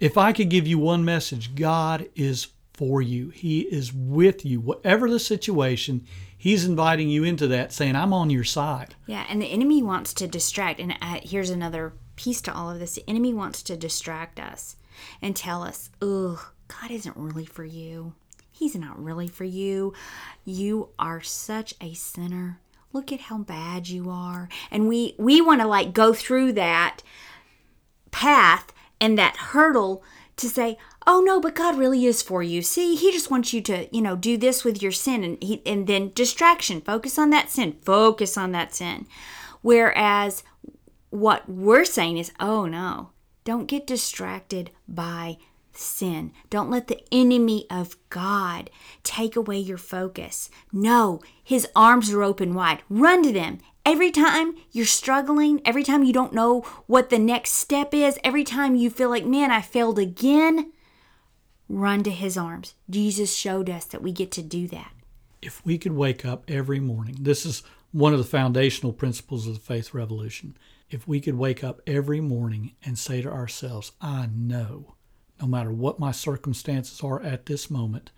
if 0.00 0.18
I 0.18 0.32
could 0.32 0.48
give 0.48 0.66
you 0.66 0.80
one 0.80 1.04
message, 1.04 1.54
God 1.54 2.08
is 2.16 2.48
for 2.82 3.00
you. 3.00 3.28
He 3.28 3.60
is 3.60 3.92
with 3.92 4.44
you. 4.44 4.58
Whatever 4.58 5.08
the 5.08 5.20
situation, 5.20 6.04
He's 6.36 6.64
inviting 6.64 7.08
you 7.08 7.22
into 7.22 7.46
that, 7.46 7.72
saying, 7.72 7.94
I'm 7.94 8.12
on 8.12 8.28
your 8.28 8.42
side. 8.42 8.96
Yeah, 9.06 9.24
and 9.28 9.40
the 9.40 9.46
enemy 9.46 9.84
wants 9.84 10.12
to 10.14 10.26
distract. 10.26 10.80
And 10.80 10.96
uh, 11.00 11.20
here's 11.22 11.50
another 11.50 11.92
piece 12.16 12.40
to 12.40 12.52
all 12.52 12.68
of 12.68 12.80
this 12.80 12.96
the 12.96 13.08
enemy 13.08 13.32
wants 13.32 13.62
to 13.62 13.76
distract 13.76 14.40
us 14.40 14.74
and 15.22 15.36
tell 15.36 15.62
us, 15.62 15.90
ugh, 16.02 16.40
God 16.66 16.90
isn't 16.90 17.16
really 17.16 17.46
for 17.46 17.64
you. 17.64 18.14
He's 18.50 18.74
not 18.74 19.00
really 19.00 19.28
for 19.28 19.44
you. 19.44 19.94
You 20.44 20.88
are 20.98 21.20
such 21.20 21.74
a 21.80 21.94
sinner. 21.94 22.58
Look 22.92 23.12
at 23.12 23.20
how 23.20 23.38
bad 23.38 23.88
you 23.88 24.10
are. 24.10 24.48
And 24.72 24.88
we 24.88 25.14
we 25.18 25.40
want 25.40 25.60
to 25.60 25.68
like 25.68 25.92
go 25.92 26.12
through 26.12 26.54
that 26.54 27.04
path 28.10 28.72
and 29.00 29.16
that 29.16 29.36
hurdle 29.36 30.02
to 30.36 30.48
say, 30.48 30.78
oh 31.06 31.20
no, 31.20 31.40
but 31.40 31.54
God 31.54 31.78
really 31.78 32.06
is 32.06 32.22
for 32.22 32.42
you. 32.42 32.62
See, 32.62 32.94
He 32.94 33.12
just 33.12 33.30
wants 33.30 33.52
you 33.52 33.60
to, 33.62 33.94
you 33.94 34.02
know, 34.02 34.16
do 34.16 34.36
this 34.36 34.64
with 34.64 34.82
your 34.82 34.92
sin, 34.92 35.24
and 35.24 35.42
he, 35.42 35.62
and 35.66 35.86
then 35.86 36.12
distraction. 36.14 36.80
Focus 36.80 37.18
on 37.18 37.30
that 37.30 37.50
sin. 37.50 37.76
Focus 37.82 38.36
on 38.36 38.52
that 38.52 38.74
sin. 38.74 39.06
Whereas 39.60 40.42
what 41.10 41.48
we're 41.48 41.84
saying 41.84 42.18
is, 42.18 42.32
oh 42.40 42.66
no, 42.66 43.10
don't 43.44 43.66
get 43.66 43.86
distracted 43.86 44.70
by 44.88 45.38
sin. 45.72 46.32
Don't 46.50 46.70
let 46.70 46.88
the 46.88 47.02
enemy 47.10 47.66
of 47.70 47.96
God 48.10 48.70
take 49.02 49.36
away 49.36 49.58
your 49.58 49.78
focus. 49.78 50.50
No, 50.72 51.20
his 51.42 51.68
arms 51.74 52.10
are 52.12 52.22
open 52.22 52.54
wide. 52.54 52.82
Run 52.88 53.22
to 53.22 53.32
them 53.32 53.58
Every 53.84 54.12
time 54.12 54.54
you're 54.70 54.86
struggling, 54.86 55.60
every 55.64 55.82
time 55.82 56.04
you 56.04 56.12
don't 56.12 56.32
know 56.32 56.60
what 56.86 57.10
the 57.10 57.18
next 57.18 57.52
step 57.52 57.92
is, 57.92 58.18
every 58.22 58.44
time 58.44 58.76
you 58.76 58.90
feel 58.90 59.10
like, 59.10 59.26
man, 59.26 59.50
I 59.50 59.60
failed 59.60 59.98
again, 59.98 60.72
run 61.68 62.04
to 62.04 62.10
his 62.10 62.38
arms. 62.38 62.74
Jesus 62.88 63.34
showed 63.34 63.68
us 63.68 63.84
that 63.86 64.02
we 64.02 64.12
get 64.12 64.30
to 64.32 64.42
do 64.42 64.68
that. 64.68 64.92
If 65.40 65.64
we 65.66 65.78
could 65.78 65.92
wake 65.92 66.24
up 66.24 66.44
every 66.48 66.78
morning, 66.78 67.16
this 67.20 67.44
is 67.44 67.64
one 67.90 68.12
of 68.12 68.18
the 68.20 68.24
foundational 68.24 68.92
principles 68.92 69.48
of 69.48 69.54
the 69.54 69.60
faith 69.60 69.92
revolution. 69.92 70.56
If 70.88 71.08
we 71.08 71.20
could 71.20 71.34
wake 71.34 71.64
up 71.64 71.80
every 71.84 72.20
morning 72.20 72.74
and 72.84 72.96
say 72.96 73.20
to 73.22 73.30
ourselves, 73.30 73.92
I 74.00 74.28
know, 74.32 74.94
no 75.40 75.48
matter 75.48 75.72
what 75.72 75.98
my 75.98 76.12
circumstances 76.12 77.00
are 77.00 77.20
at 77.20 77.46
this 77.46 77.68
moment, 77.68 78.12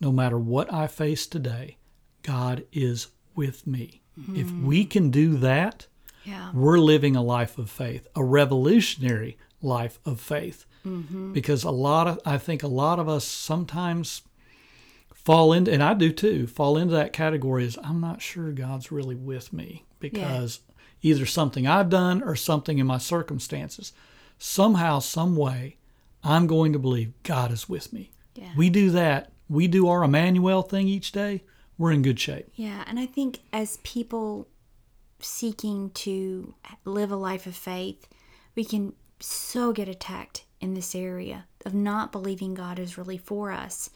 no 0.00 0.12
matter 0.12 0.38
what 0.38 0.72
I 0.72 0.86
face 0.86 1.26
today, 1.26 1.78
God 2.22 2.64
is 2.72 3.08
with 3.34 3.66
me. 3.66 4.02
Mm. 4.28 4.38
If 4.38 4.50
we 4.52 4.84
can 4.84 5.10
do 5.10 5.36
that, 5.38 5.86
yeah. 6.24 6.50
we're 6.52 6.78
living 6.78 7.16
a 7.16 7.22
life 7.22 7.58
of 7.58 7.70
faith, 7.70 8.06
a 8.14 8.24
revolutionary 8.24 9.38
life 9.62 9.98
of 10.04 10.20
faith. 10.20 10.66
Mm-hmm. 10.86 11.32
Because 11.32 11.64
a 11.64 11.70
lot 11.70 12.06
of, 12.06 12.20
I 12.24 12.38
think 12.38 12.62
a 12.62 12.68
lot 12.68 12.98
of 12.98 13.08
us 13.08 13.24
sometimes 13.24 14.22
fall 15.12 15.52
into, 15.52 15.70
and 15.70 15.82
I 15.82 15.94
do 15.94 16.10
too, 16.10 16.46
fall 16.46 16.78
into 16.78 16.94
that 16.94 17.12
category 17.12 17.64
is 17.64 17.78
I'm 17.84 18.00
not 18.00 18.22
sure 18.22 18.52
God's 18.52 18.90
really 18.90 19.14
with 19.14 19.52
me 19.52 19.84
because 19.98 20.60
yeah. 21.02 21.10
either 21.10 21.26
something 21.26 21.66
I've 21.66 21.90
done 21.90 22.22
or 22.22 22.34
something 22.34 22.78
in 22.78 22.86
my 22.86 22.98
circumstances. 22.98 23.92
Somehow, 24.38 25.00
some 25.00 25.36
way, 25.36 25.76
I'm 26.24 26.46
going 26.46 26.72
to 26.72 26.78
believe 26.78 27.12
God 27.22 27.52
is 27.52 27.68
with 27.68 27.92
me. 27.92 28.10
Yeah. 28.34 28.52
We 28.56 28.70
do 28.70 28.90
that. 28.90 29.32
We 29.48 29.68
do 29.68 29.88
our 29.88 30.02
Emmanuel 30.02 30.62
thing 30.62 30.88
each 30.88 31.12
day 31.12 31.42
we're 31.80 31.92
in 31.92 32.02
good 32.02 32.20
shape. 32.20 32.46
Yeah, 32.54 32.84
and 32.86 33.00
I 33.00 33.06
think 33.06 33.38
as 33.54 33.78
people 33.78 34.46
seeking 35.18 35.88
to 35.90 36.54
live 36.84 37.10
a 37.10 37.16
life 37.16 37.46
of 37.46 37.56
faith, 37.56 38.06
we 38.54 38.66
can 38.66 38.92
so 39.18 39.72
get 39.72 39.88
attacked 39.88 40.44
in 40.60 40.74
this 40.74 40.94
area 40.94 41.46
of 41.64 41.72
not 41.72 42.12
believing 42.12 42.52
God 42.52 42.78
is 42.78 42.98
really 42.98 43.16
for 43.16 43.50
us 43.50 43.88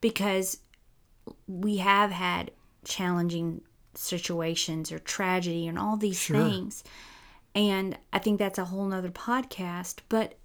because 0.00 0.60
we 1.46 1.76
have 1.76 2.10
had 2.10 2.52
challenging 2.86 3.60
situations 3.92 4.90
or 4.90 4.98
tragedy 4.98 5.66
and 5.66 5.78
all 5.78 5.98
these 5.98 6.18
sure. 6.18 6.42
things. 6.42 6.84
And 7.54 7.98
I 8.14 8.18
think 8.18 8.38
that's 8.38 8.58
a 8.58 8.64
whole 8.64 8.86
nother 8.86 9.10
podcast, 9.10 9.98
but 10.08 10.38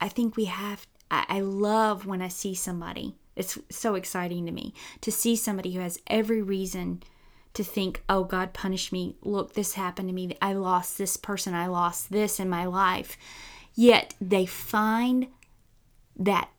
I 0.00 0.08
think 0.08 0.34
we 0.34 0.46
have, 0.46 0.88
I, 1.08 1.24
I 1.28 1.40
love 1.40 2.04
when 2.04 2.20
I 2.20 2.28
see 2.28 2.56
somebody 2.56 3.14
it's 3.36 3.58
so 3.70 3.94
exciting 3.94 4.46
to 4.46 4.52
me 4.52 4.72
to 5.02 5.12
see 5.12 5.36
somebody 5.36 5.74
who 5.74 5.80
has 5.80 6.00
every 6.06 6.42
reason 6.42 7.02
to 7.52 7.62
think, 7.62 8.02
oh, 8.08 8.24
God 8.24 8.52
punished 8.52 8.92
me. 8.92 9.16
Look, 9.22 9.54
this 9.54 9.74
happened 9.74 10.08
to 10.08 10.14
me. 10.14 10.36
I 10.42 10.54
lost 10.54 10.98
this 10.98 11.16
person. 11.16 11.54
I 11.54 11.66
lost 11.66 12.10
this 12.10 12.40
in 12.40 12.48
my 12.48 12.64
life. 12.64 13.16
Yet 13.74 14.14
they 14.20 14.46
find 14.46 15.28
that 16.16 16.50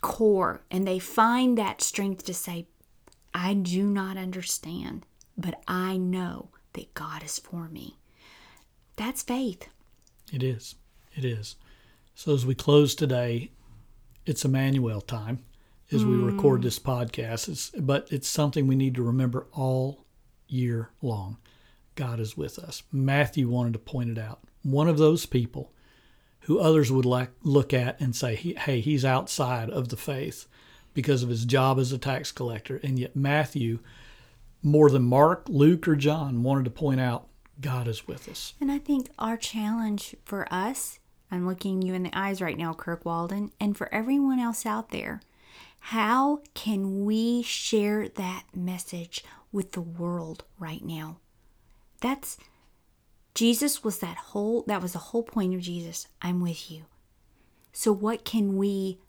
core 0.00 0.62
and 0.70 0.86
they 0.86 0.98
find 0.98 1.56
that 1.56 1.80
strength 1.80 2.24
to 2.24 2.34
say, 2.34 2.66
I 3.32 3.54
do 3.54 3.84
not 3.84 4.16
understand, 4.16 5.06
but 5.38 5.62
I 5.66 5.96
know 5.96 6.50
that 6.74 6.94
God 6.94 7.22
is 7.22 7.38
for 7.38 7.68
me. 7.68 7.96
That's 8.96 9.22
faith. 9.22 9.68
It 10.32 10.42
is. 10.42 10.74
It 11.16 11.24
is. 11.24 11.56
So 12.14 12.34
as 12.34 12.44
we 12.44 12.54
close 12.54 12.94
today, 12.94 13.50
it's 14.26 14.44
Emmanuel 14.44 15.00
time 15.00 15.40
as 15.92 16.04
we 16.04 16.16
record 16.16 16.60
hmm. 16.60 16.64
this 16.64 16.78
podcast. 16.78 17.48
It's, 17.48 17.70
but 17.70 18.08
it's 18.10 18.28
something 18.28 18.66
we 18.66 18.76
need 18.76 18.94
to 18.94 19.02
remember 19.02 19.46
all 19.52 20.04
year 20.48 20.90
long. 21.00 21.38
God 21.94 22.20
is 22.20 22.36
with 22.36 22.58
us. 22.58 22.82
Matthew 22.90 23.48
wanted 23.48 23.74
to 23.74 23.78
point 23.78 24.10
it 24.10 24.18
out. 24.18 24.40
One 24.62 24.88
of 24.88 24.98
those 24.98 25.26
people 25.26 25.72
who 26.40 26.58
others 26.58 26.90
would 26.90 27.04
like 27.04 27.30
look 27.42 27.72
at 27.74 28.00
and 28.00 28.16
say, 28.16 28.34
"Hey, 28.34 28.80
he's 28.80 29.04
outside 29.04 29.70
of 29.70 29.88
the 29.88 29.96
faith 29.96 30.46
because 30.94 31.22
of 31.22 31.28
his 31.28 31.44
job 31.44 31.78
as 31.78 31.92
a 31.92 31.98
tax 31.98 32.32
collector." 32.32 32.80
And 32.82 32.98
yet 32.98 33.14
Matthew, 33.14 33.80
more 34.62 34.90
than 34.90 35.02
Mark, 35.02 35.46
Luke, 35.48 35.86
or 35.86 35.96
John, 35.96 36.42
wanted 36.42 36.64
to 36.64 36.70
point 36.70 37.00
out 37.00 37.28
God 37.60 37.86
is 37.86 38.08
with 38.08 38.28
us. 38.28 38.54
And 38.60 38.72
I 38.72 38.78
think 38.78 39.10
our 39.18 39.36
challenge 39.36 40.16
for 40.24 40.52
us, 40.52 40.98
I'm 41.30 41.46
looking 41.46 41.82
you 41.82 41.94
in 41.94 42.02
the 42.02 42.18
eyes 42.18 42.40
right 42.40 42.58
now, 42.58 42.72
Kirk 42.72 43.04
Walden, 43.04 43.52
and 43.60 43.76
for 43.76 43.92
everyone 43.94 44.38
else 44.38 44.66
out 44.66 44.90
there, 44.90 45.20
how 45.86 46.40
can 46.54 47.04
we 47.04 47.42
share 47.42 48.08
that 48.08 48.44
message 48.54 49.24
with 49.50 49.72
the 49.72 49.80
world 49.80 50.44
right 50.56 50.84
now? 50.84 51.18
That's 52.00 52.38
Jesus 53.34 53.82
was 53.82 53.98
that 53.98 54.16
whole 54.16 54.62
that 54.68 54.80
was 54.80 54.92
the 54.92 55.00
whole 55.00 55.24
point 55.24 55.54
of 55.54 55.60
Jesus. 55.60 56.06
I'm 56.20 56.40
with 56.40 56.70
you. 56.70 56.84
So 57.72 57.92
what 57.92 58.24
can 58.24 58.56
we 58.56 59.00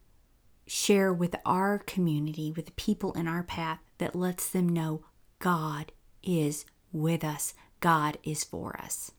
share 0.66 1.14
with 1.14 1.36
our 1.46 1.78
community, 1.78 2.52
with 2.52 2.66
the 2.66 2.72
people 2.72 3.12
in 3.14 3.28
our 3.28 3.44
path 3.44 3.80
that 4.00 4.16
lets 4.16 4.50
them 4.50 4.68
know 4.68 5.04
God 5.38 5.92
is 6.24 6.66
with 6.92 7.24
us. 7.24 7.54
God 7.82 8.18
is 8.24 8.44
for 8.44 8.80
us. 8.82 9.12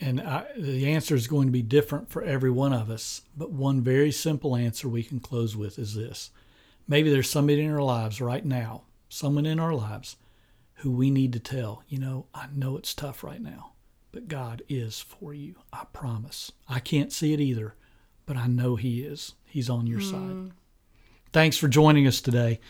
And 0.00 0.22
I, 0.22 0.46
the 0.56 0.90
answer 0.90 1.14
is 1.14 1.26
going 1.26 1.48
to 1.48 1.52
be 1.52 1.62
different 1.62 2.08
for 2.08 2.22
every 2.22 2.50
one 2.50 2.72
of 2.72 2.88
us. 2.88 3.22
But 3.36 3.50
one 3.50 3.82
very 3.82 4.10
simple 4.10 4.56
answer 4.56 4.88
we 4.88 5.02
can 5.02 5.20
close 5.20 5.54
with 5.54 5.78
is 5.78 5.94
this 5.94 6.30
maybe 6.92 7.08
there's 7.08 7.30
somebody 7.30 7.64
in 7.64 7.72
our 7.72 7.80
lives 7.80 8.20
right 8.20 8.44
now, 8.44 8.82
someone 9.08 9.46
in 9.46 9.58
our 9.58 9.72
lives 9.72 10.16
who 10.74 10.90
we 10.90 11.10
need 11.10 11.32
to 11.32 11.40
tell, 11.40 11.82
you 11.88 11.98
know, 11.98 12.26
I 12.34 12.48
know 12.54 12.76
it's 12.76 12.92
tough 12.92 13.24
right 13.24 13.40
now, 13.40 13.72
but 14.12 14.28
God 14.28 14.60
is 14.68 15.00
for 15.00 15.32
you. 15.32 15.54
I 15.72 15.86
promise. 15.94 16.52
I 16.68 16.80
can't 16.80 17.10
see 17.10 17.32
it 17.32 17.40
either, 17.40 17.76
but 18.26 18.36
I 18.36 18.46
know 18.46 18.76
He 18.76 19.00
is. 19.00 19.32
He's 19.46 19.70
on 19.70 19.86
your 19.86 20.00
mm. 20.00 20.10
side. 20.10 20.52
Thanks 21.32 21.56
for 21.56 21.66
joining 21.66 22.06
us 22.06 22.20
today. 22.20 22.60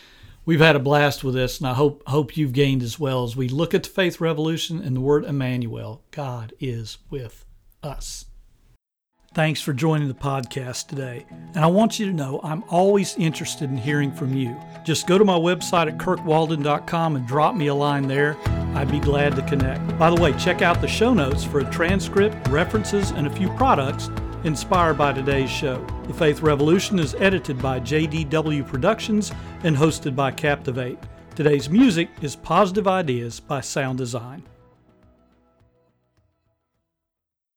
We've 0.44 0.60
had 0.60 0.76
a 0.76 0.80
blast 0.80 1.24
with 1.24 1.34
this, 1.34 1.58
and 1.58 1.66
I 1.66 1.74
hope 1.74 2.06
hope 2.06 2.36
you've 2.36 2.52
gained 2.52 2.84
as 2.84 3.00
well 3.00 3.24
as 3.24 3.34
we 3.34 3.48
look 3.48 3.74
at 3.74 3.82
the 3.82 3.88
faith 3.88 4.20
revolution 4.20 4.80
and 4.80 4.94
the 4.94 5.00
word 5.00 5.24
Emmanuel. 5.24 6.04
God 6.12 6.52
is 6.60 6.98
with 7.10 7.44
us. 7.82 8.26
Thanks 9.35 9.62
for 9.62 9.72
joining 9.72 10.09
the 10.09 10.14
podcast 10.14 10.89
today. 10.89 11.24
And 11.55 11.64
I 11.64 11.66
want 11.66 11.99
you 11.99 12.05
to 12.05 12.12
know 12.12 12.39
I'm 12.45 12.62
always 12.68 13.16
interested 13.16 13.70
in 13.70 13.78
hearing 13.78 14.12
from 14.12 14.35
you. 14.35 14.55
Just 14.85 15.07
go 15.07 15.16
to 15.16 15.24
my 15.24 15.39
website 15.39 15.87
at 15.87 15.97
kirkwalden.com 15.97 17.16
and 17.16 17.26
drop 17.26 17.55
me 17.55 17.68
a 17.68 17.74
line 17.74 18.07
there. 18.09 18.37
I'd 18.74 18.91
be 18.91 19.01
glad 19.01 19.35
to 19.37 19.43
connect. 19.43 19.99
By 19.99 20.11
the 20.11 20.20
way, 20.20 20.35
check 20.35 20.61
out 20.61 20.83
the 20.83 20.89
show 20.89 21.14
notes 21.14 21.45
for 21.45 21.61
a 21.61 21.70
transcript, 21.70 22.47
references, 22.49 23.12
and 23.12 23.26
a 23.26 23.30
few 23.30 23.49
products 23.55 24.11
inspired 24.45 24.99
by 24.99 25.14
today's 25.14 25.51
show. 25.51 25.83
The 26.07 26.14
Faith 26.14 26.43
Revolution 26.43 26.99
is 26.99 27.14
edited 27.14 27.62
by 27.62 27.80
JDW 27.80 28.66
Productions 28.66 29.33
and 29.64 29.74
hosted 29.74 30.14
by 30.14 30.33
Captivate. 30.33 30.99
Today's 31.35 31.70
music 31.70 32.11
is 32.20 32.37
Positive 32.37 32.87
Ideas 32.87 33.41
by 33.41 33.62
Sound 33.62 33.97
Design. 33.97 34.43